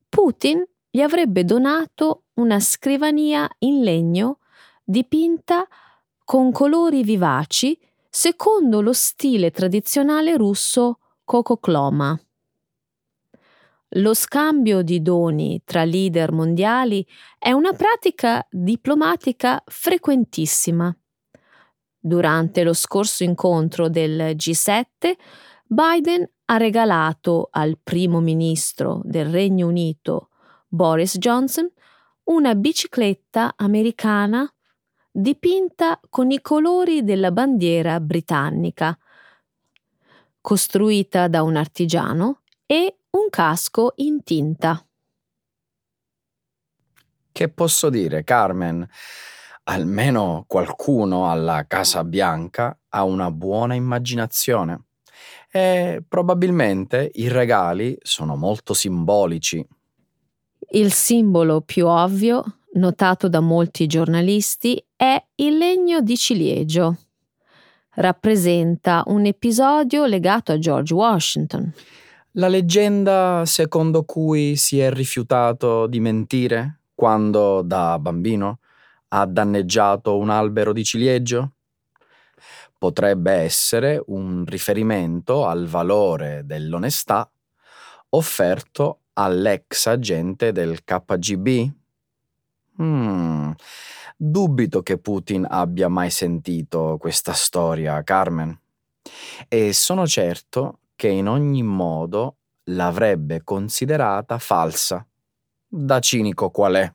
Putin 0.09 0.63
gli 0.89 1.01
avrebbe 1.01 1.45
donato 1.45 2.23
una 2.35 2.59
scrivania 2.59 3.47
in 3.59 3.81
legno 3.83 4.39
dipinta 4.83 5.67
con 6.25 6.51
colori 6.51 7.03
vivaci 7.03 7.79
secondo 8.09 8.81
lo 8.81 8.93
stile 8.93 9.51
tradizionale 9.51 10.35
russo 10.35 10.99
Kokokloma. 11.23 12.19
Lo 13.93 14.13
scambio 14.13 14.83
di 14.83 15.01
doni 15.01 15.63
tra 15.65 15.83
leader 15.83 16.31
mondiali 16.31 17.05
è 17.39 17.51
una 17.51 17.73
pratica 17.73 18.45
diplomatica 18.51 19.63
frequentissima. 19.65 20.95
Durante 21.97 22.63
lo 22.63 22.73
scorso 22.73 23.23
incontro 23.23 23.89
del 23.89 24.35
G7, 24.35 25.13
Biden 25.65 26.29
ha 26.45 26.57
regalato 26.57 27.49
al 27.51 27.79
primo 27.81 28.19
ministro 28.19 29.01
del 29.03 29.25
Regno 29.25 29.67
Unito, 29.67 30.29
Boris 30.67 31.17
Johnson, 31.17 31.67
una 32.25 32.53
bicicletta 32.53 33.53
americana 33.55 34.47
dipinta 35.11 35.99
con 36.09 36.29
i 36.29 36.41
colori 36.41 37.03
della 37.03 37.31
bandiera 37.31 37.99
britannica, 37.99 38.95
costruita 40.39 41.27
da 41.27 41.41
un 41.41 41.55
artigiano, 41.55 42.41
e 42.67 42.98
un 43.11 43.29
casco 43.29 43.93
in 43.97 44.23
tinta. 44.23 44.83
Che 47.31 47.49
posso 47.49 47.89
dire, 47.89 48.23
Carmen? 48.23 48.87
Almeno 49.63 50.45
qualcuno 50.47 51.29
alla 51.29 51.65
Casa 51.67 52.03
Bianca 52.03 52.77
ha 52.89 53.03
una 53.03 53.31
buona 53.31 53.75
immaginazione 53.75 54.85
e 55.51 56.03
probabilmente 56.07 57.11
i 57.13 57.27
regali 57.27 57.97
sono 58.01 58.35
molto 58.35 58.73
simbolici. 58.73 59.65
Il 60.71 60.91
simbolo 60.91 61.61
più 61.61 61.87
ovvio, 61.87 62.43
notato 62.73 63.27
da 63.27 63.39
molti 63.39 63.87
giornalisti, 63.87 64.83
è 64.95 65.23
il 65.35 65.57
legno 65.57 66.01
di 66.01 66.17
ciliegio. 66.17 66.97
Rappresenta 67.95 69.03
un 69.07 69.25
episodio 69.25 70.05
legato 70.05 70.51
a 70.51 70.59
George 70.59 70.93
Washington. 70.93 71.73
La 72.33 72.47
leggenda 72.47 73.43
secondo 73.45 74.03
cui 74.03 74.55
si 74.55 74.79
è 74.79 74.91
rifiutato 74.91 75.87
di 75.87 75.99
mentire 75.99 76.81
quando 76.93 77.61
da 77.61 77.97
bambino 77.99 78.59
ha 79.09 79.25
danneggiato 79.25 80.17
un 80.17 80.29
albero 80.29 80.73
di 80.73 80.83
ciliegio? 80.83 81.53
potrebbe 82.79 83.33
essere 83.33 84.01
un 84.07 84.45
riferimento 84.47 85.45
al 85.45 85.67
valore 85.67 86.43
dell'onestà 86.45 87.29
offerto 88.11 89.01
all'ex 89.13 89.85
agente 89.87 90.53
del 90.53 90.83
KGB? 90.85 91.69
Hmm, 92.81 93.51
dubito 94.15 94.81
che 94.81 94.97
Putin 94.97 95.45
abbia 95.47 95.89
mai 95.89 96.09
sentito 96.09 96.95
questa 96.97 97.33
storia, 97.33 98.01
Carmen. 98.01 98.57
E 99.49 99.73
sono 99.73 100.07
certo 100.07 100.78
che 100.99 101.07
in 101.07 101.29
ogni 101.29 101.63
modo 101.63 102.39
l'avrebbe 102.71 103.41
considerata 103.45 104.37
falsa. 104.37 105.07
Da 105.65 105.99
cinico 106.01 106.49
qual 106.49 106.73
è. 106.73 106.93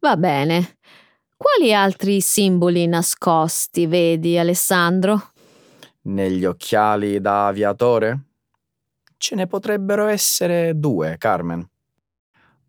Va 0.00 0.16
bene. 0.16 0.78
Quali 1.36 1.72
altri 1.72 2.20
simboli 2.20 2.88
nascosti 2.88 3.86
vedi, 3.86 4.36
Alessandro? 4.36 5.30
Negli 6.02 6.44
occhiali 6.44 7.20
da 7.20 7.46
aviatore? 7.46 8.24
Ce 9.16 9.36
ne 9.36 9.46
potrebbero 9.46 10.08
essere 10.08 10.76
due, 10.76 11.14
Carmen. 11.16 11.64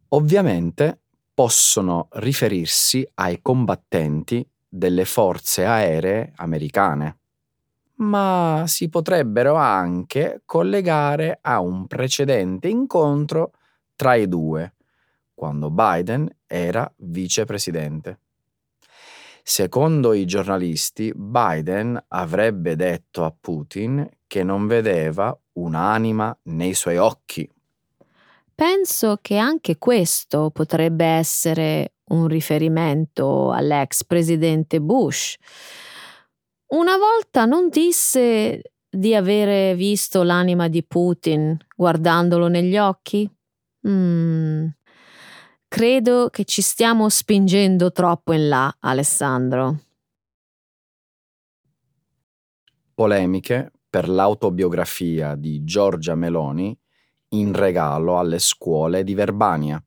Ovviamente 0.09 1.01
possono 1.33 2.07
riferirsi 2.11 3.03
ai 3.15 3.41
combattenti 3.41 4.47
delle 4.69 5.05
forze 5.05 5.65
aeree 5.65 6.33
americane, 6.35 7.20
ma 8.01 8.63
si 8.67 8.89
potrebbero 8.89 9.55
anche 9.55 10.41
collegare 10.45 11.37
a 11.41 11.59
un 11.59 11.87
precedente 11.87 12.67
incontro 12.67 13.51
tra 13.95 14.15
i 14.15 14.27
due, 14.27 14.73
quando 15.33 15.69
Biden 15.69 16.27
era 16.47 16.91
vicepresidente. 16.97 18.19
Secondo 19.43 20.13
i 20.13 20.25
giornalisti, 20.25 21.11
Biden 21.15 22.01
avrebbe 22.09 22.75
detto 22.75 23.23
a 23.23 23.33
Putin 23.39 24.07
che 24.27 24.43
non 24.43 24.67
vedeva 24.67 25.35
un'anima 25.53 26.35
nei 26.43 26.73
suoi 26.73 26.97
occhi. 26.97 27.49
Penso 28.53 29.17
che 29.21 29.37
anche 29.37 29.77
questo 29.77 30.51
potrebbe 30.51 31.05
essere 31.05 31.93
un 32.09 32.27
riferimento 32.27 33.51
all'ex 33.51 34.03
presidente 34.05 34.79
Bush. 34.79 35.37
Una 36.71 36.95
volta 36.95 37.43
non 37.43 37.67
disse 37.67 38.61
di 38.89 39.13
avere 39.13 39.75
visto 39.75 40.23
l'anima 40.23 40.69
di 40.69 40.83
Putin 40.85 41.57
guardandolo 41.75 42.47
negli 42.47 42.77
occhi? 42.77 43.29
Mm. 43.85 44.67
Credo 45.67 46.29
che 46.29 46.45
ci 46.45 46.61
stiamo 46.61 47.09
spingendo 47.09 47.91
troppo 47.91 48.31
in 48.31 48.47
là, 48.47 48.73
Alessandro. 48.79 49.79
Polemiche 52.93 53.71
per 53.89 54.07
l'autobiografia 54.07 55.35
di 55.35 55.65
Giorgia 55.65 56.15
Meloni 56.15 56.77
in 57.29 57.53
regalo 57.53 58.17
alle 58.17 58.39
scuole 58.39 59.03
di 59.03 59.13
Verbania. 59.13 59.83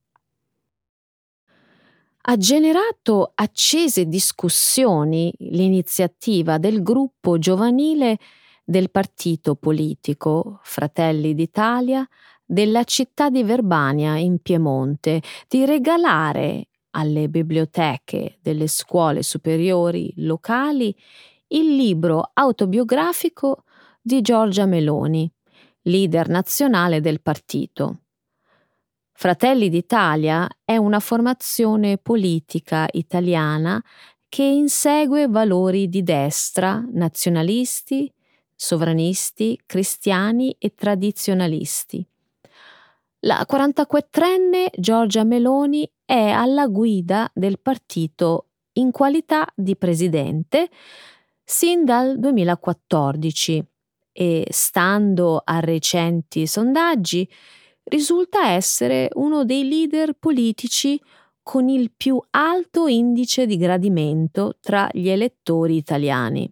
Ha 2.26 2.38
generato 2.38 3.32
accese 3.34 4.06
discussioni 4.06 5.30
l'iniziativa 5.40 6.56
del 6.56 6.82
gruppo 6.82 7.36
giovanile 7.36 8.18
del 8.64 8.90
partito 8.90 9.56
politico 9.56 10.58
Fratelli 10.62 11.34
d'Italia 11.34 12.08
della 12.42 12.84
città 12.84 13.28
di 13.28 13.42
Verbania 13.42 14.16
in 14.16 14.38
Piemonte 14.38 15.20
di 15.48 15.66
regalare 15.66 16.68
alle 16.92 17.28
biblioteche 17.28 18.38
delle 18.40 18.68
scuole 18.68 19.22
superiori 19.22 20.10
locali 20.16 20.96
il 21.48 21.76
libro 21.76 22.30
autobiografico 22.32 23.64
di 24.00 24.22
Giorgia 24.22 24.64
Meloni, 24.64 25.30
leader 25.82 26.28
nazionale 26.28 27.02
del 27.02 27.20
partito. 27.20 28.03
Fratelli 29.16 29.68
d'Italia 29.68 30.46
è 30.64 30.76
una 30.76 30.98
formazione 30.98 31.98
politica 31.98 32.88
italiana 32.90 33.82
che 34.28 34.42
insegue 34.42 35.28
valori 35.28 35.88
di 35.88 36.02
destra, 36.02 36.84
nazionalisti, 36.92 38.12
sovranisti, 38.56 39.58
cristiani 39.64 40.54
e 40.58 40.74
tradizionalisti. 40.74 42.04
La 43.20 43.46
44enne 43.48 44.66
Giorgia 44.76 45.22
Meloni 45.22 45.88
è 46.04 46.30
alla 46.30 46.66
guida 46.66 47.30
del 47.32 47.60
partito 47.60 48.48
in 48.72 48.90
qualità 48.90 49.46
di 49.54 49.76
presidente 49.76 50.68
sin 51.42 51.84
dal 51.84 52.18
2014 52.18 53.64
e, 54.12 54.46
stando 54.50 55.40
a 55.42 55.60
recenti 55.60 56.48
sondaggi, 56.48 57.28
risulta 57.84 58.48
essere 58.48 59.08
uno 59.14 59.44
dei 59.44 59.68
leader 59.68 60.14
politici 60.14 61.00
con 61.42 61.68
il 61.68 61.92
più 61.94 62.20
alto 62.30 62.86
indice 62.86 63.46
di 63.46 63.56
gradimento 63.56 64.56
tra 64.60 64.88
gli 64.92 65.08
elettori 65.08 65.76
italiani. 65.76 66.50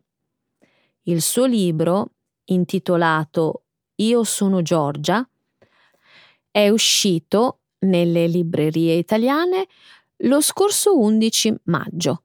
Il 1.05 1.23
suo 1.23 1.47
libro, 1.47 2.11
intitolato 2.45 3.63
Io 3.97 4.23
sono 4.25 4.63
Giorgia, 4.63 5.27
è 6.51 6.69
uscito 6.69 7.61
nelle 7.81 8.27
librerie 8.27 8.95
italiane 8.95 9.67
lo 10.25 10.41
scorso 10.41 10.99
11 10.99 11.55
maggio. 11.65 12.23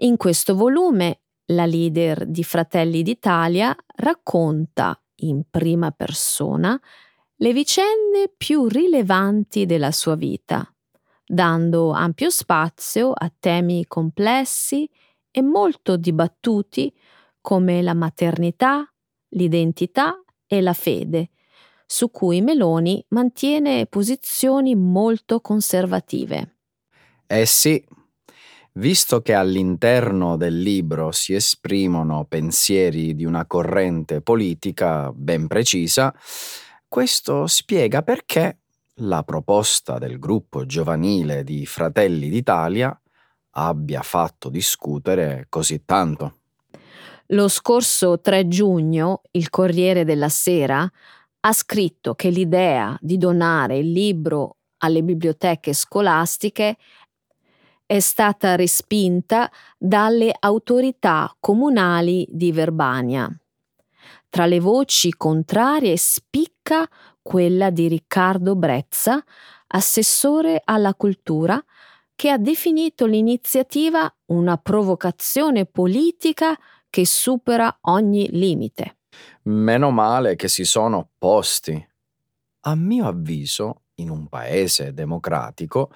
In 0.00 0.16
questo 0.16 0.54
volume 0.54 1.20
la 1.46 1.64
leader 1.64 2.26
di 2.26 2.44
Fratelli 2.44 3.02
d'Italia 3.02 3.74
racconta 3.96 5.00
in 5.20 5.42
prima 5.48 5.90
persona 5.90 6.78
le 7.38 7.52
vicende 7.52 8.32
più 8.34 8.66
rilevanti 8.66 9.66
della 9.66 9.92
sua 9.92 10.14
vita, 10.14 10.66
dando 11.26 11.90
ampio 11.90 12.30
spazio 12.30 13.12
a 13.12 13.30
temi 13.38 13.86
complessi 13.86 14.88
e 15.30 15.42
molto 15.42 15.96
dibattuti 15.96 16.92
come 17.40 17.82
la 17.82 17.94
maternità, 17.94 18.90
l'identità 19.30 20.22
e 20.46 20.60
la 20.62 20.72
fede, 20.72 21.30
su 21.84 22.10
cui 22.10 22.40
Meloni 22.40 23.04
mantiene 23.08 23.86
posizioni 23.86 24.74
molto 24.74 25.40
conservative. 25.40 26.56
Eh 27.26 27.44
sì, 27.44 27.84
visto 28.74 29.20
che 29.20 29.34
all'interno 29.34 30.36
del 30.36 30.58
libro 30.58 31.12
si 31.12 31.34
esprimono 31.34 32.24
pensieri 32.24 33.14
di 33.14 33.24
una 33.24 33.46
corrente 33.46 34.22
politica 34.22 35.12
ben 35.14 35.46
precisa, 35.48 36.14
questo 36.88 37.46
spiega 37.46 38.02
perché 38.02 38.58
la 39.00 39.22
proposta 39.22 39.98
del 39.98 40.18
gruppo 40.18 40.64
giovanile 40.64 41.44
di 41.44 41.66
Fratelli 41.66 42.28
d'Italia 42.28 42.98
abbia 43.50 44.02
fatto 44.02 44.48
discutere 44.48 45.46
così 45.48 45.84
tanto. 45.84 46.38
Lo 47.30 47.48
scorso 47.48 48.20
3 48.20 48.46
giugno 48.48 49.22
il 49.32 49.50
Corriere 49.50 50.04
della 50.04 50.28
Sera 50.28 50.88
ha 51.40 51.52
scritto 51.52 52.14
che 52.14 52.30
l'idea 52.30 52.96
di 53.00 53.18
donare 53.18 53.78
il 53.78 53.90
libro 53.90 54.56
alle 54.78 55.02
biblioteche 55.02 55.72
scolastiche 55.72 56.76
è 57.84 58.00
stata 58.00 58.56
respinta 58.56 59.50
dalle 59.78 60.34
autorità 60.38 61.34
comunali 61.38 62.26
di 62.30 62.52
Verbania. 62.52 63.30
Tra 64.36 64.44
le 64.44 64.60
voci 64.60 65.14
contrarie 65.14 65.96
spicca 65.96 66.86
quella 67.22 67.70
di 67.70 67.88
Riccardo 67.88 68.54
Brezza, 68.54 69.24
assessore 69.68 70.60
alla 70.62 70.92
cultura, 70.92 71.58
che 72.14 72.28
ha 72.28 72.36
definito 72.36 73.06
l'iniziativa 73.06 74.14
una 74.26 74.58
provocazione 74.58 75.64
politica 75.64 76.54
che 76.90 77.06
supera 77.06 77.78
ogni 77.84 78.28
limite. 78.30 78.98
Meno 79.44 79.90
male 79.90 80.36
che 80.36 80.48
si 80.48 80.66
sono 80.66 80.98
opposti. 80.98 81.88
A 82.60 82.74
mio 82.74 83.06
avviso, 83.06 83.84
in 83.94 84.10
un 84.10 84.28
paese 84.28 84.92
democratico, 84.92 85.90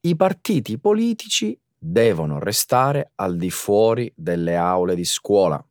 i 0.00 0.16
partiti 0.16 0.80
politici 0.80 1.56
devono 1.78 2.40
restare 2.40 3.12
al 3.14 3.36
di 3.36 3.50
fuori 3.50 4.12
delle 4.16 4.56
aule 4.56 4.96
di 4.96 5.04
scuola. 5.04 5.64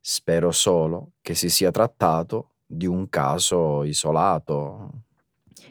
Spero 0.00 0.50
solo 0.50 1.12
che 1.20 1.34
si 1.34 1.50
sia 1.50 1.70
trattato 1.70 2.52
di 2.66 2.86
un 2.86 3.08
caso 3.08 3.84
isolato. 3.84 4.90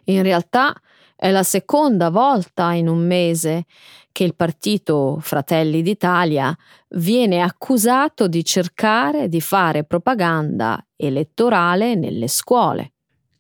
In 0.06 0.22
realtà 0.22 0.74
è 1.16 1.32
la 1.32 1.44
seconda 1.44 2.10
volta 2.10 2.74
in 2.74 2.88
un 2.88 3.06
mese 3.06 3.66
che 4.12 4.24
il 4.24 4.36
partito 4.36 5.18
Fratelli 5.20 5.82
d'Italia 5.82 6.56
viene 6.90 7.42
accusato 7.42 8.28
di 8.28 8.44
cercare 8.46 9.28
di 9.28 9.42
fare 9.42 9.84
propaganda 9.84 10.84
elettorale 10.96 11.96
nelle 11.96 12.28
scuole. 12.28 12.94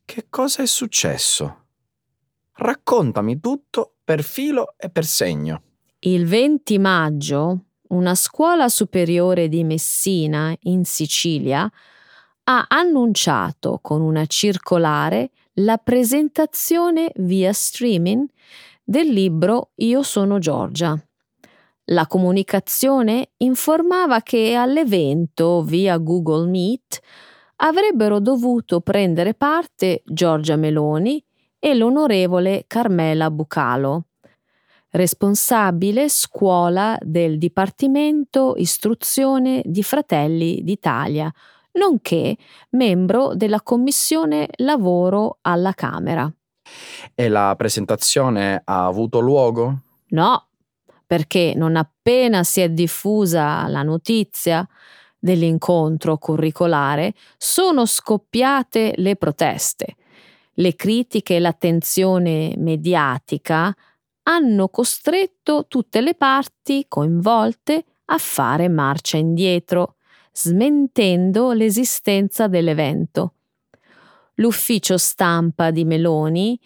Che 0.06 0.26
cosa 0.30 0.64
è 0.64 0.66
successo? 0.66 1.66
Raccontami 2.54 3.40
tutto 3.40 3.96
per 4.04 4.24
filo 4.24 4.74
e 4.78 4.90
per 4.90 5.06
segno. 5.06 5.62
Il 6.00 6.26
20 6.26 6.78
maggio 6.80 7.66
una 7.90 8.16
scuola 8.16 8.70
superiore 8.70 9.48
di 9.48 9.64
Messina, 9.64 10.56
in 10.64 10.86
Sicilia, 10.86 11.70
ha 12.44 12.66
annunciato 12.68 13.80
con 13.82 14.02
una 14.02 14.26
circolare 14.26 15.32
la 15.54 15.78
presentazione 15.78 17.12
via 17.18 17.52
streaming 17.52 18.28
del 18.84 19.08
libro 19.08 19.72
Io 19.76 20.02
sono 20.04 20.40
Giorgia. 20.40 21.00
La 21.92 22.08
comunicazione 22.08 23.32
informava 23.38 24.22
che 24.22 24.54
all'evento 24.54 25.64
via 25.64 25.98
Google 25.98 26.48
Meet 26.48 27.00
avrebbero 27.58 28.20
dovuto 28.20 28.82
prendere 28.82 29.34
parte 29.34 30.02
Giorgia 30.06 30.56
Meloni 30.56 31.24
e 31.58 31.76
l'onorevole 31.76 32.66
Carmela 32.68 33.30
Bucalo, 33.30 34.06
responsabile 34.92 36.10
scuola 36.10 36.98
del 37.02 37.38
Dipartimento 37.38 38.56
Istruzione 38.58 39.62
di 39.66 39.84
Fratelli 39.84 40.62
d'Italia, 40.64 41.32
nonché 41.74 42.36
membro 42.72 43.36
della 43.36 43.62
Commissione 43.62 44.48
Lavoro 44.58 45.38
alla 45.42 45.74
Camera. 45.74 46.32
E 47.16 47.28
la 47.30 47.54
presentazione 47.56 48.62
ha 48.64 48.86
avuto 48.86 49.20
luogo? 49.20 49.80
No, 50.10 50.48
perché 51.06 51.54
non 51.56 51.76
appena 51.76 52.44
si 52.44 52.62
è 52.62 52.70
diffusa 52.70 53.68
la 53.68 53.84
notizia 53.84 54.68
dell'incontro 55.18 56.18
curricolare, 56.18 57.14
sono 57.38 57.86
scoppiate 57.86 58.94
le 58.98 59.16
proteste. 59.16 59.96
Le 60.54 60.76
critiche 60.76 61.36
e 61.36 61.40
l'attenzione 61.40 62.54
mediatica 62.58 63.74
hanno 64.30 64.70
costretto 64.70 65.66
tutte 65.68 66.02
le 66.02 66.14
parti 66.14 66.86
coinvolte 66.88 67.84
a 68.06 68.18
fare 68.20 68.70
marcia 68.70 69.18
indietro, 69.18 69.96
smentendo 70.32 71.52
l'esistenza 71.52 72.48
dell'evento. 72.48 73.34
L'ufficio 74.36 74.98
stampa 74.98 75.72
di 75.72 75.84
Meloni 75.84 76.60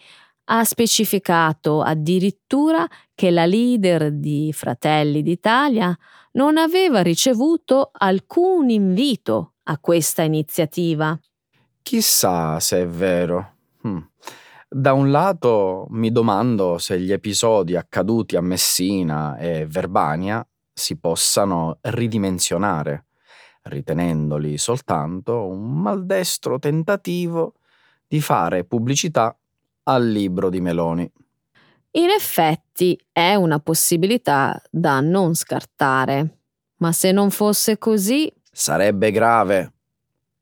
ha 0.44 0.62
specificato 0.62 1.80
addirittura 1.80 2.86
che 3.14 3.30
la 3.30 3.46
leader 3.46 4.12
di 4.12 4.52
Fratelli 4.52 5.22
d'Italia 5.22 5.96
non 6.32 6.58
aveva 6.58 7.00
ricevuto 7.00 7.90
alcun 7.92 8.68
invito 8.68 9.54
a 9.64 9.78
questa 9.78 10.22
iniziativa. 10.22 11.18
Chissà 11.82 12.60
se 12.60 12.82
è 12.82 12.86
vero. 12.86 13.54
Hm. 13.82 13.98
Da 14.76 14.92
un 14.92 15.12
lato 15.12 15.86
mi 15.90 16.10
domando 16.10 16.78
se 16.78 16.98
gli 16.98 17.12
episodi 17.12 17.76
accaduti 17.76 18.34
a 18.34 18.40
Messina 18.40 19.36
e 19.36 19.66
Verbania 19.68 20.44
si 20.72 20.96
possano 20.96 21.78
ridimensionare, 21.82 23.04
ritenendoli 23.62 24.58
soltanto 24.58 25.46
un 25.46 25.80
maldestro 25.80 26.58
tentativo 26.58 27.54
di 28.08 28.20
fare 28.20 28.64
pubblicità 28.64 29.38
al 29.84 30.08
libro 30.08 30.50
di 30.50 30.60
Meloni. 30.60 31.08
In 31.92 32.10
effetti 32.10 33.00
è 33.12 33.36
una 33.36 33.60
possibilità 33.60 34.60
da 34.68 34.98
non 34.98 35.36
scartare, 35.36 36.38
ma 36.78 36.90
se 36.90 37.12
non 37.12 37.30
fosse 37.30 37.78
così... 37.78 38.28
Sarebbe 38.50 39.12
grave. 39.12 39.73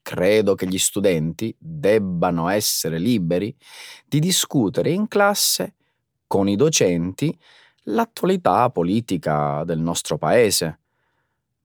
Credo 0.03 0.55
che 0.55 0.67
gli 0.67 0.79
studenti 0.79 1.55
debbano 1.59 2.49
essere 2.49 2.99
liberi 2.99 3.57
di 4.05 4.19
discutere 4.19 4.91
in 4.91 5.07
classe 5.09 5.75
con 6.27 6.49
i 6.49 6.57
docenti 6.57 7.37
l'attualità 7.85 8.69
politica 8.71 9.63
del 9.65 9.79
nostro 9.79 10.19
paese. 10.19 10.81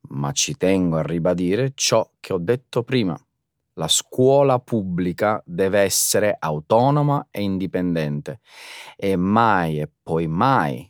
Ma 0.10 0.32
ci 0.32 0.56
tengo 0.56 0.97
a 0.97 1.02
ribadire 1.02 1.71
ciò 1.76 2.10
che 2.19 2.34
ho 2.34 2.38
detto 2.38 2.84
prima. 2.84 3.19
La 3.73 3.88
scuola 3.88 4.60
pubblica 4.60 5.41
deve 5.45 5.82
essere 5.82 6.36
autonoma 6.39 7.28
e 7.30 7.41
indipendente 7.41 8.39
e 8.95 9.15
mai 9.15 9.80
e 9.80 9.89
poi 10.02 10.28
mai 10.28 10.89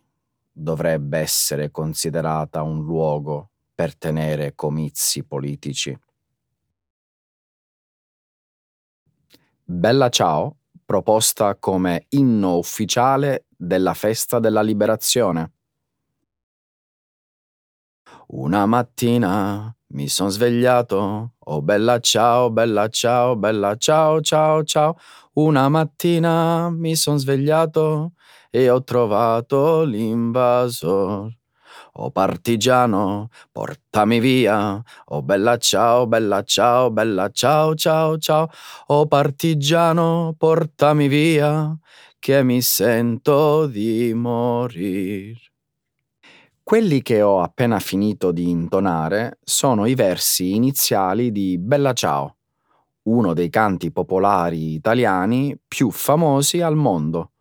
dovrebbe 0.52 1.20
essere 1.20 1.70
considerata 1.72 2.62
un 2.62 2.84
luogo 2.84 3.50
per 3.76 3.96
tenere 3.96 4.56
comizi 4.56 5.24
politici. 5.24 5.98
Bella 9.69 10.08
Ciao, 10.08 10.60
proposta 10.86 11.56
come 11.56 12.06
inno 12.12 12.58
ufficiale 12.58 13.47
della 13.49 13.93
festa 13.93 14.39
della 14.39 14.62
liberazione. 14.62 15.51
Una 18.27 18.65
mattina 18.65 19.73
mi 19.88 20.08
son 20.08 20.30
svegliato, 20.32 21.34
oh 21.38 21.62
bella 21.62 21.99
ciao, 21.99 22.49
bella 22.49 22.88
ciao, 22.88 23.36
bella 23.36 23.75
ciao, 23.75 24.21
ciao, 24.21 24.63
ciao. 24.63 24.95
Una 25.34 25.67
mattina 25.67 26.69
mi 26.69 26.95
son 26.95 27.17
svegliato 27.19 28.13
e 28.49 28.69
ho 28.69 28.82
trovato 28.84 29.84
l'invasor. 29.84 31.30
Oh 32.00 32.12
partigiano, 32.12 33.30
portami 33.52 34.20
via. 34.20 34.80
Oh 35.06 35.24
bella 35.24 35.58
ciao, 35.58 36.06
bella 36.06 36.44
ciao, 36.44 36.92
bella 36.92 37.30
ciao, 37.30 37.74
ciao, 37.74 38.18
ciao. 38.20 38.50
Oh 38.88 39.08
partigiano, 39.08 40.36
portami 40.38 41.08
via, 41.08 41.76
che 42.20 42.44
mi 42.44 42.62
sento 42.62 43.66
di 43.66 44.14
morir. 44.14 45.36
Quelli 46.62 47.02
che 47.02 47.24
ho 47.24 47.42
appena 47.42 47.80
finito 47.80 48.32
di 48.32 48.48
intonare 48.48 49.40
sono 49.44 49.88
i 49.88 49.96
versi 49.96 50.54
iniziali 50.54 51.32
di 51.32 51.58
Bella 51.58 51.94
Ciao, 51.94 52.36
uno 53.04 53.34
dei 53.34 53.50
canti 53.50 53.92
popolari 53.92 54.74
italiani 54.74 55.58
più 55.68 55.90
famosi 55.90 56.62
al 56.62 56.76
mondo. 56.76 57.32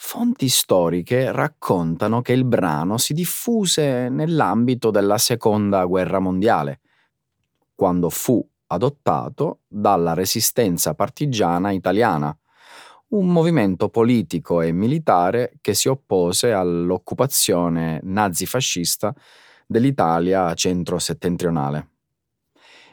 Fonti 0.00 0.48
storiche 0.48 1.32
raccontano 1.32 2.22
che 2.22 2.32
il 2.32 2.44
brano 2.44 2.98
si 2.98 3.12
diffuse 3.14 4.08
nell'ambito 4.08 4.92
della 4.92 5.18
Seconda 5.18 5.84
Guerra 5.86 6.20
Mondiale, 6.20 6.80
quando 7.74 8.08
fu 8.08 8.48
adottato 8.68 9.62
dalla 9.66 10.14
resistenza 10.14 10.94
partigiana 10.94 11.72
italiana, 11.72 12.34
un 13.08 13.26
movimento 13.26 13.88
politico 13.88 14.60
e 14.60 14.70
militare 14.70 15.54
che 15.60 15.74
si 15.74 15.88
oppose 15.88 16.52
all'occupazione 16.52 17.98
nazifascista 18.04 19.12
dell'Italia 19.66 20.54
centro-settentrionale. 20.54 21.88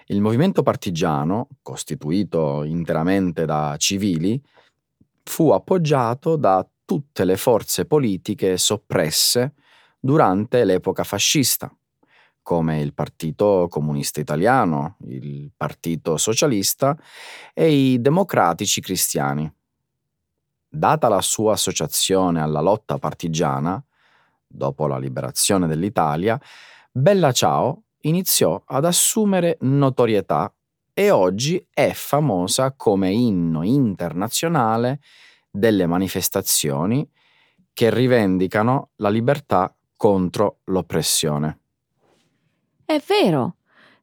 Il 0.08 0.22
movimento 0.22 0.63
partigiano, 0.63 1.50
costituito 1.62 2.63
interamente 2.63 3.46
da 3.46 3.76
civili, 3.78 4.41
fu 5.22 5.52
appoggiato 5.52 6.36
da 6.36 6.68
tutte 6.86 7.26
le 7.26 7.36
forze 7.36 7.86
politiche 7.86 8.58
soppresse 8.58 9.54
durante 10.00 10.63
l'epoca 10.63 11.04
fascista, 11.04 11.76
come 12.41 12.80
il 12.80 12.93
Partito 12.93 13.67
Comunista 13.69 14.19
Italiano, 14.19 14.98
il 15.08 15.52
Partito 15.56 16.15
Socialista 16.17 16.95
e 17.54 17.71
i 17.71 18.00
Democratici 18.00 18.82
Cristiani. 18.82 19.52
Data 20.69 21.08
la 21.08 21.21
sua 21.21 21.54
associazione 21.54 22.41
alla 22.41 22.62
lotta 22.62 23.00
partigiana, 23.00 23.84
dopo 24.45 24.88
la 24.88 25.00
liberazione 25.00 25.67
dell'Italia, 25.67 26.39
Bella 26.91 27.32
Ciao 27.32 27.84
iniziò 28.02 28.62
ad 28.63 28.86
assumere 28.86 29.58
notorietà 29.62 30.54
e 30.93 31.10
oggi 31.12 31.65
è 31.74 31.91
famosa 31.93 32.74
come 32.74 33.12
inno 33.12 33.63
internazionale 33.63 35.02
delle 35.56 35.86
manifestazioni 35.86 37.08
che 37.74 37.94
rivendicano 37.94 38.89
la 38.98 39.10
libertà 39.10 39.76
contro 39.98 40.60
l'oppressione. 40.65 41.60
È 42.86 43.02
vero. 43.06 43.56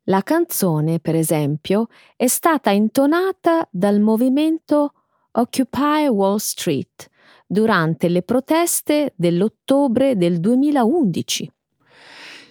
La 0.06 0.22
canzone, 0.22 0.98
per 0.98 1.14
esempio, 1.14 1.86
è 2.16 2.26
stata 2.26 2.70
intonata 2.70 3.68
dal 3.70 4.00
movimento 4.00 4.94
Occupy 5.32 6.08
Wall 6.08 6.36
Street 6.36 7.08
durante 7.46 8.08
le 8.08 8.22
proteste 8.22 9.12
dell'ottobre 9.16 10.16
del 10.16 10.40
2011. 10.40 11.52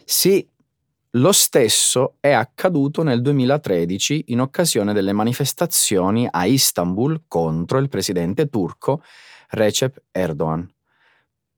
Sì, 0.06 0.48
lo 1.16 1.34
stesso 1.34 2.16
è 2.22 2.32
accaduto 2.32 3.04
nel 3.04 3.22
2013 3.22 4.26
in 4.28 4.40
occasione 4.40 4.94
delle 4.94 5.12
manifestazioni 5.12 6.26
a 6.30 6.46
Istanbul 6.46 7.24
contro 7.28 7.80
il 7.80 7.90
presidente 7.90 8.48
turco 8.48 9.04
Recep 9.50 10.04
Erdogan. 10.12 10.74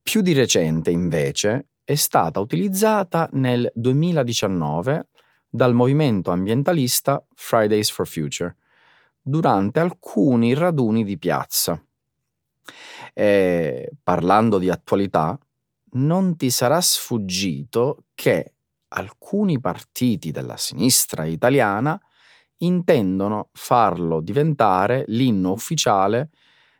Più 0.01 0.21
di 0.21 0.33
recente, 0.33 0.89
invece, 0.89 1.67
è 1.83 1.93
stata 1.93 2.39
utilizzata 2.39 3.29
nel 3.33 3.71
2019 3.75 5.09
dal 5.47 5.75
movimento 5.75 6.31
ambientalista 6.31 7.23
Fridays 7.35 7.91
for 7.91 8.07
Future 8.07 8.55
durante 9.21 9.79
alcuni 9.79 10.55
raduni 10.55 11.03
di 11.03 11.19
piazza. 11.19 11.79
E 13.13 13.91
parlando 14.01 14.57
di 14.57 14.71
attualità, 14.71 15.37
non 15.91 16.35
ti 16.37 16.49
sarà 16.49 16.81
sfuggito 16.81 18.05
che 18.15 18.52
alcuni 18.93 19.59
partiti 19.59 20.31
della 20.31 20.57
sinistra 20.57 21.25
italiana 21.25 21.99
intendono 22.57 23.49
farlo 23.53 24.21
diventare 24.21 25.03
l'inno 25.07 25.51
ufficiale 25.51 26.29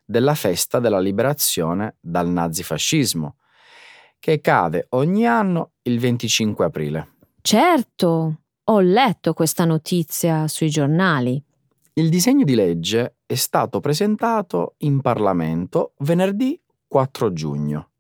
della 0.06 0.36
festa 0.36 0.80
della 0.80 1.00
liberazione 1.00 1.98
dal 2.00 2.30
nazifascismo, 2.30 3.38
che 4.20 4.40
cade 4.42 4.88
ogni 4.90 5.26
anno 5.26 5.72
il 5.84 6.00
25 6.00 6.66
aprile. 6.66 7.16
Certo, 7.42 8.42
ho 8.64 8.80
letto 8.80 9.34
questa 9.34 9.66
notizia 9.66 10.48
sui 10.48 10.70
giornali. 10.70 11.44
Il 11.94 12.10
disegno 12.10 12.44
di 12.44 12.56
legge 12.56 13.18
è 13.26 13.36
stato 13.36 13.80
presentato 13.80 14.76
in 14.80 15.02
Parlamento 15.02 15.94
venerdì 16.00 16.60
4 16.88 17.34
giugno. 17.34 17.92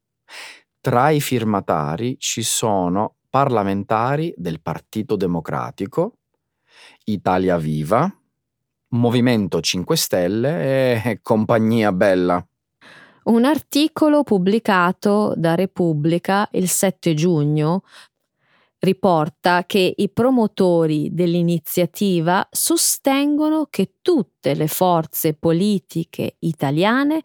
Tra 0.80 1.10
i 1.10 1.21
firmatari 1.21 2.17
ci 2.17 2.43
sono 2.43 3.15
parlamentari 3.34 4.32
del 4.38 4.62
Partito 4.62 5.15
Democratico, 5.15 6.17
Italia 7.06 7.58
Viva, 7.58 8.08
Movimento 8.89 9.60
5 9.60 9.98
Stelle 9.98 11.04
e 11.04 11.19
compagnia 11.24 11.91
bella. 11.91 12.46
Un 13.24 13.43
articolo 13.46 14.22
pubblicato 14.22 15.34
da 15.36 15.56
Repubblica 15.56 16.48
il 16.52 16.69
7 16.69 17.15
giugno 17.15 17.82
riporta 18.78 19.65
che 19.65 19.96
i 19.98 20.10
promotori 20.10 21.10
dell'iniziativa 21.12 22.48
sostengono 22.52 23.65
che 23.72 23.93
tutte 24.04 24.54
le 24.54 24.67
forze 24.67 25.34
politiche 25.34 26.36
italiane 26.41 27.24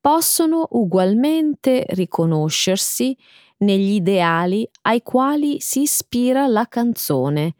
possono 0.00 0.66
ugualmente 0.70 1.84
riconoscersi 1.88 3.14
negli 3.58 3.94
ideali 3.94 4.68
ai 4.82 5.02
quali 5.02 5.60
si 5.60 5.82
ispira 5.82 6.46
la 6.46 6.66
canzone. 6.66 7.54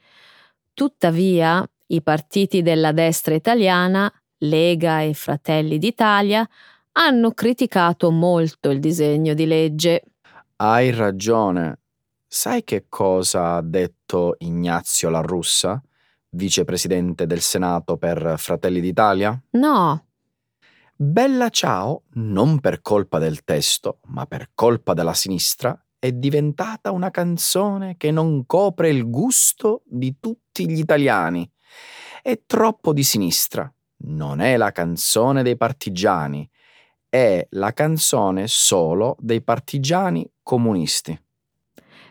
Tuttavia, 0.74 1.68
i 1.88 2.02
partiti 2.02 2.62
della 2.62 2.92
destra 2.92 3.34
italiana, 3.34 4.12
Lega 4.38 5.00
e 5.00 5.14
Fratelli 5.14 5.78
d'Italia, 5.78 6.46
hanno 6.92 7.32
criticato 7.32 8.10
molto 8.10 8.70
il 8.70 8.80
disegno 8.80 9.34
di 9.34 9.46
legge. 9.46 10.02
Hai 10.56 10.90
ragione. 10.90 11.80
Sai 12.26 12.64
che 12.64 12.86
cosa 12.88 13.54
ha 13.54 13.62
detto 13.62 14.34
Ignazio 14.38 15.08
La 15.08 15.20
Russa, 15.20 15.80
vicepresidente 16.30 17.26
del 17.26 17.40
Senato 17.40 17.96
per 17.96 18.34
Fratelli 18.36 18.80
d'Italia? 18.80 19.40
No. 19.52 20.06
Bella 20.98 21.50
ciao, 21.50 22.04
non 22.14 22.58
per 22.60 22.80
colpa 22.80 23.18
del 23.18 23.44
testo, 23.44 24.00
ma 24.06 24.24
per 24.26 24.50
colpa 24.54 24.94
della 24.94 25.12
sinistra, 25.12 25.78
è 25.98 26.12
diventata 26.12 26.90
una 26.90 27.10
canzone 27.10 27.96
che 27.96 28.10
non 28.10 28.44
copre 28.46 28.90
il 28.90 29.08
gusto 29.08 29.82
di 29.84 30.16
tutti 30.20 30.68
gli 30.68 30.78
italiani. 30.78 31.48
È 32.22 32.40
troppo 32.46 32.92
di 32.92 33.02
sinistra. 33.02 33.70
Non 33.98 34.40
è 34.40 34.56
la 34.56 34.72
canzone 34.72 35.42
dei 35.42 35.56
partigiani, 35.56 36.48
è 37.08 37.46
la 37.50 37.72
canzone 37.72 38.46
solo 38.46 39.16
dei 39.18 39.42
partigiani 39.42 40.28
comunisti. 40.42 41.18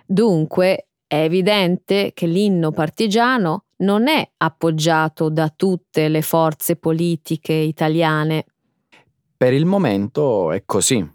Dunque 0.05 0.87
è 1.07 1.21
evidente 1.21 2.11
che 2.13 2.25
l'inno 2.25 2.71
partigiano 2.71 3.65
non 3.77 4.07
è 4.07 4.27
appoggiato 4.37 5.29
da 5.29 5.51
tutte 5.55 6.07
le 6.07 6.21
forze 6.21 6.75
politiche 6.75 7.53
italiane. 7.53 8.45
Per 9.37 9.53
il 9.53 9.65
momento 9.65 10.51
è 10.51 10.63
così 10.65 11.14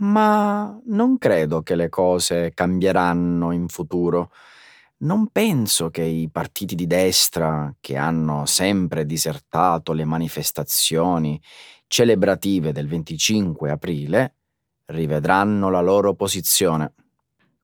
ma 0.00 0.78
non 0.86 1.18
credo 1.18 1.62
che 1.62 1.74
le 1.74 1.88
cose 1.88 2.52
cambieranno 2.54 3.52
in 3.52 3.68
futuro. 3.68 4.30
Non 4.98 5.28
penso 5.28 5.88
che 5.90 6.02
i 6.02 6.28
partiti 6.30 6.74
di 6.74 6.86
destra, 6.86 7.74
che 7.80 7.96
hanno 7.96 8.44
sempre 8.46 9.06
disertato 9.06 9.92
le 9.92 10.04
manifestazioni 10.04 11.40
celebrative 11.86 12.72
del 12.72 12.86
25 12.86 13.70
aprile, 13.70 14.34
rivedranno 14.86 15.70
la 15.70 15.80
loro 15.80 16.14
posizione. 16.14 16.92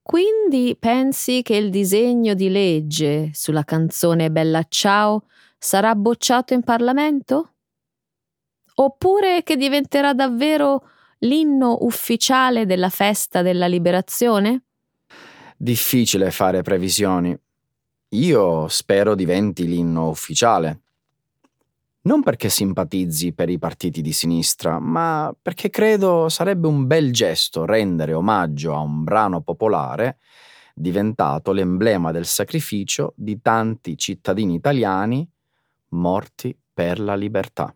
Quindi 0.02 0.76
pensi 0.78 1.42
che 1.42 1.56
il 1.56 1.70
disegno 1.70 2.34
di 2.34 2.48
legge 2.48 3.30
sulla 3.32 3.64
canzone 3.64 4.30
Bella 4.30 4.64
Ciao 4.68 5.24
sarà 5.58 5.94
bocciato 5.94 6.54
in 6.54 6.62
Parlamento? 6.62 7.54
Oppure 8.76 9.42
che 9.42 9.56
diventerà 9.56 10.12
davvero 10.12 10.90
l'inno 11.20 11.78
ufficiale 11.80 12.66
della 12.66 12.90
festa 12.90 13.42
della 13.42 13.66
liberazione? 13.66 14.64
Difficile 15.56 16.30
fare 16.30 16.62
previsioni. 16.62 17.36
Io 18.10 18.68
spero 18.68 19.14
diventi 19.14 19.66
l'inno 19.66 20.08
ufficiale. 20.08 20.80
Non 22.02 22.22
perché 22.22 22.48
simpatizzi 22.48 23.32
per 23.32 23.48
i 23.48 23.58
partiti 23.58 24.00
di 24.00 24.12
sinistra, 24.12 24.78
ma 24.78 25.34
perché 25.40 25.70
credo 25.70 26.28
sarebbe 26.28 26.68
un 26.68 26.86
bel 26.86 27.12
gesto 27.12 27.64
rendere 27.64 28.12
omaggio 28.12 28.74
a 28.74 28.78
un 28.78 29.02
brano 29.02 29.40
popolare 29.40 30.18
diventato 30.72 31.52
l'emblema 31.52 32.12
del 32.12 32.26
sacrificio 32.26 33.14
di 33.16 33.40
tanti 33.40 33.96
cittadini 33.96 34.54
italiani 34.54 35.28
morti 35.88 36.56
per 36.72 37.00
la 37.00 37.16
libertà. 37.16 37.74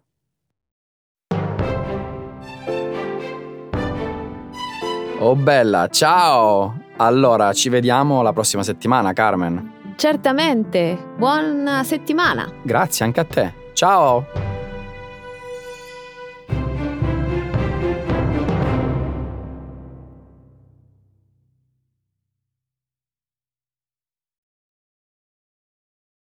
Oh 5.22 5.36
bella, 5.36 5.86
ciao! 5.88 6.74
Allora, 6.96 7.52
ci 7.52 7.68
vediamo 7.68 8.22
la 8.22 8.32
prossima 8.32 8.62
settimana, 8.62 9.12
Carmen. 9.12 9.94
Certamente, 9.96 10.96
buona 11.18 11.84
settimana. 11.84 12.50
Grazie 12.62 13.04
anche 13.04 13.20
a 13.20 13.24
te. 13.24 13.54
Ciao! 13.74 14.24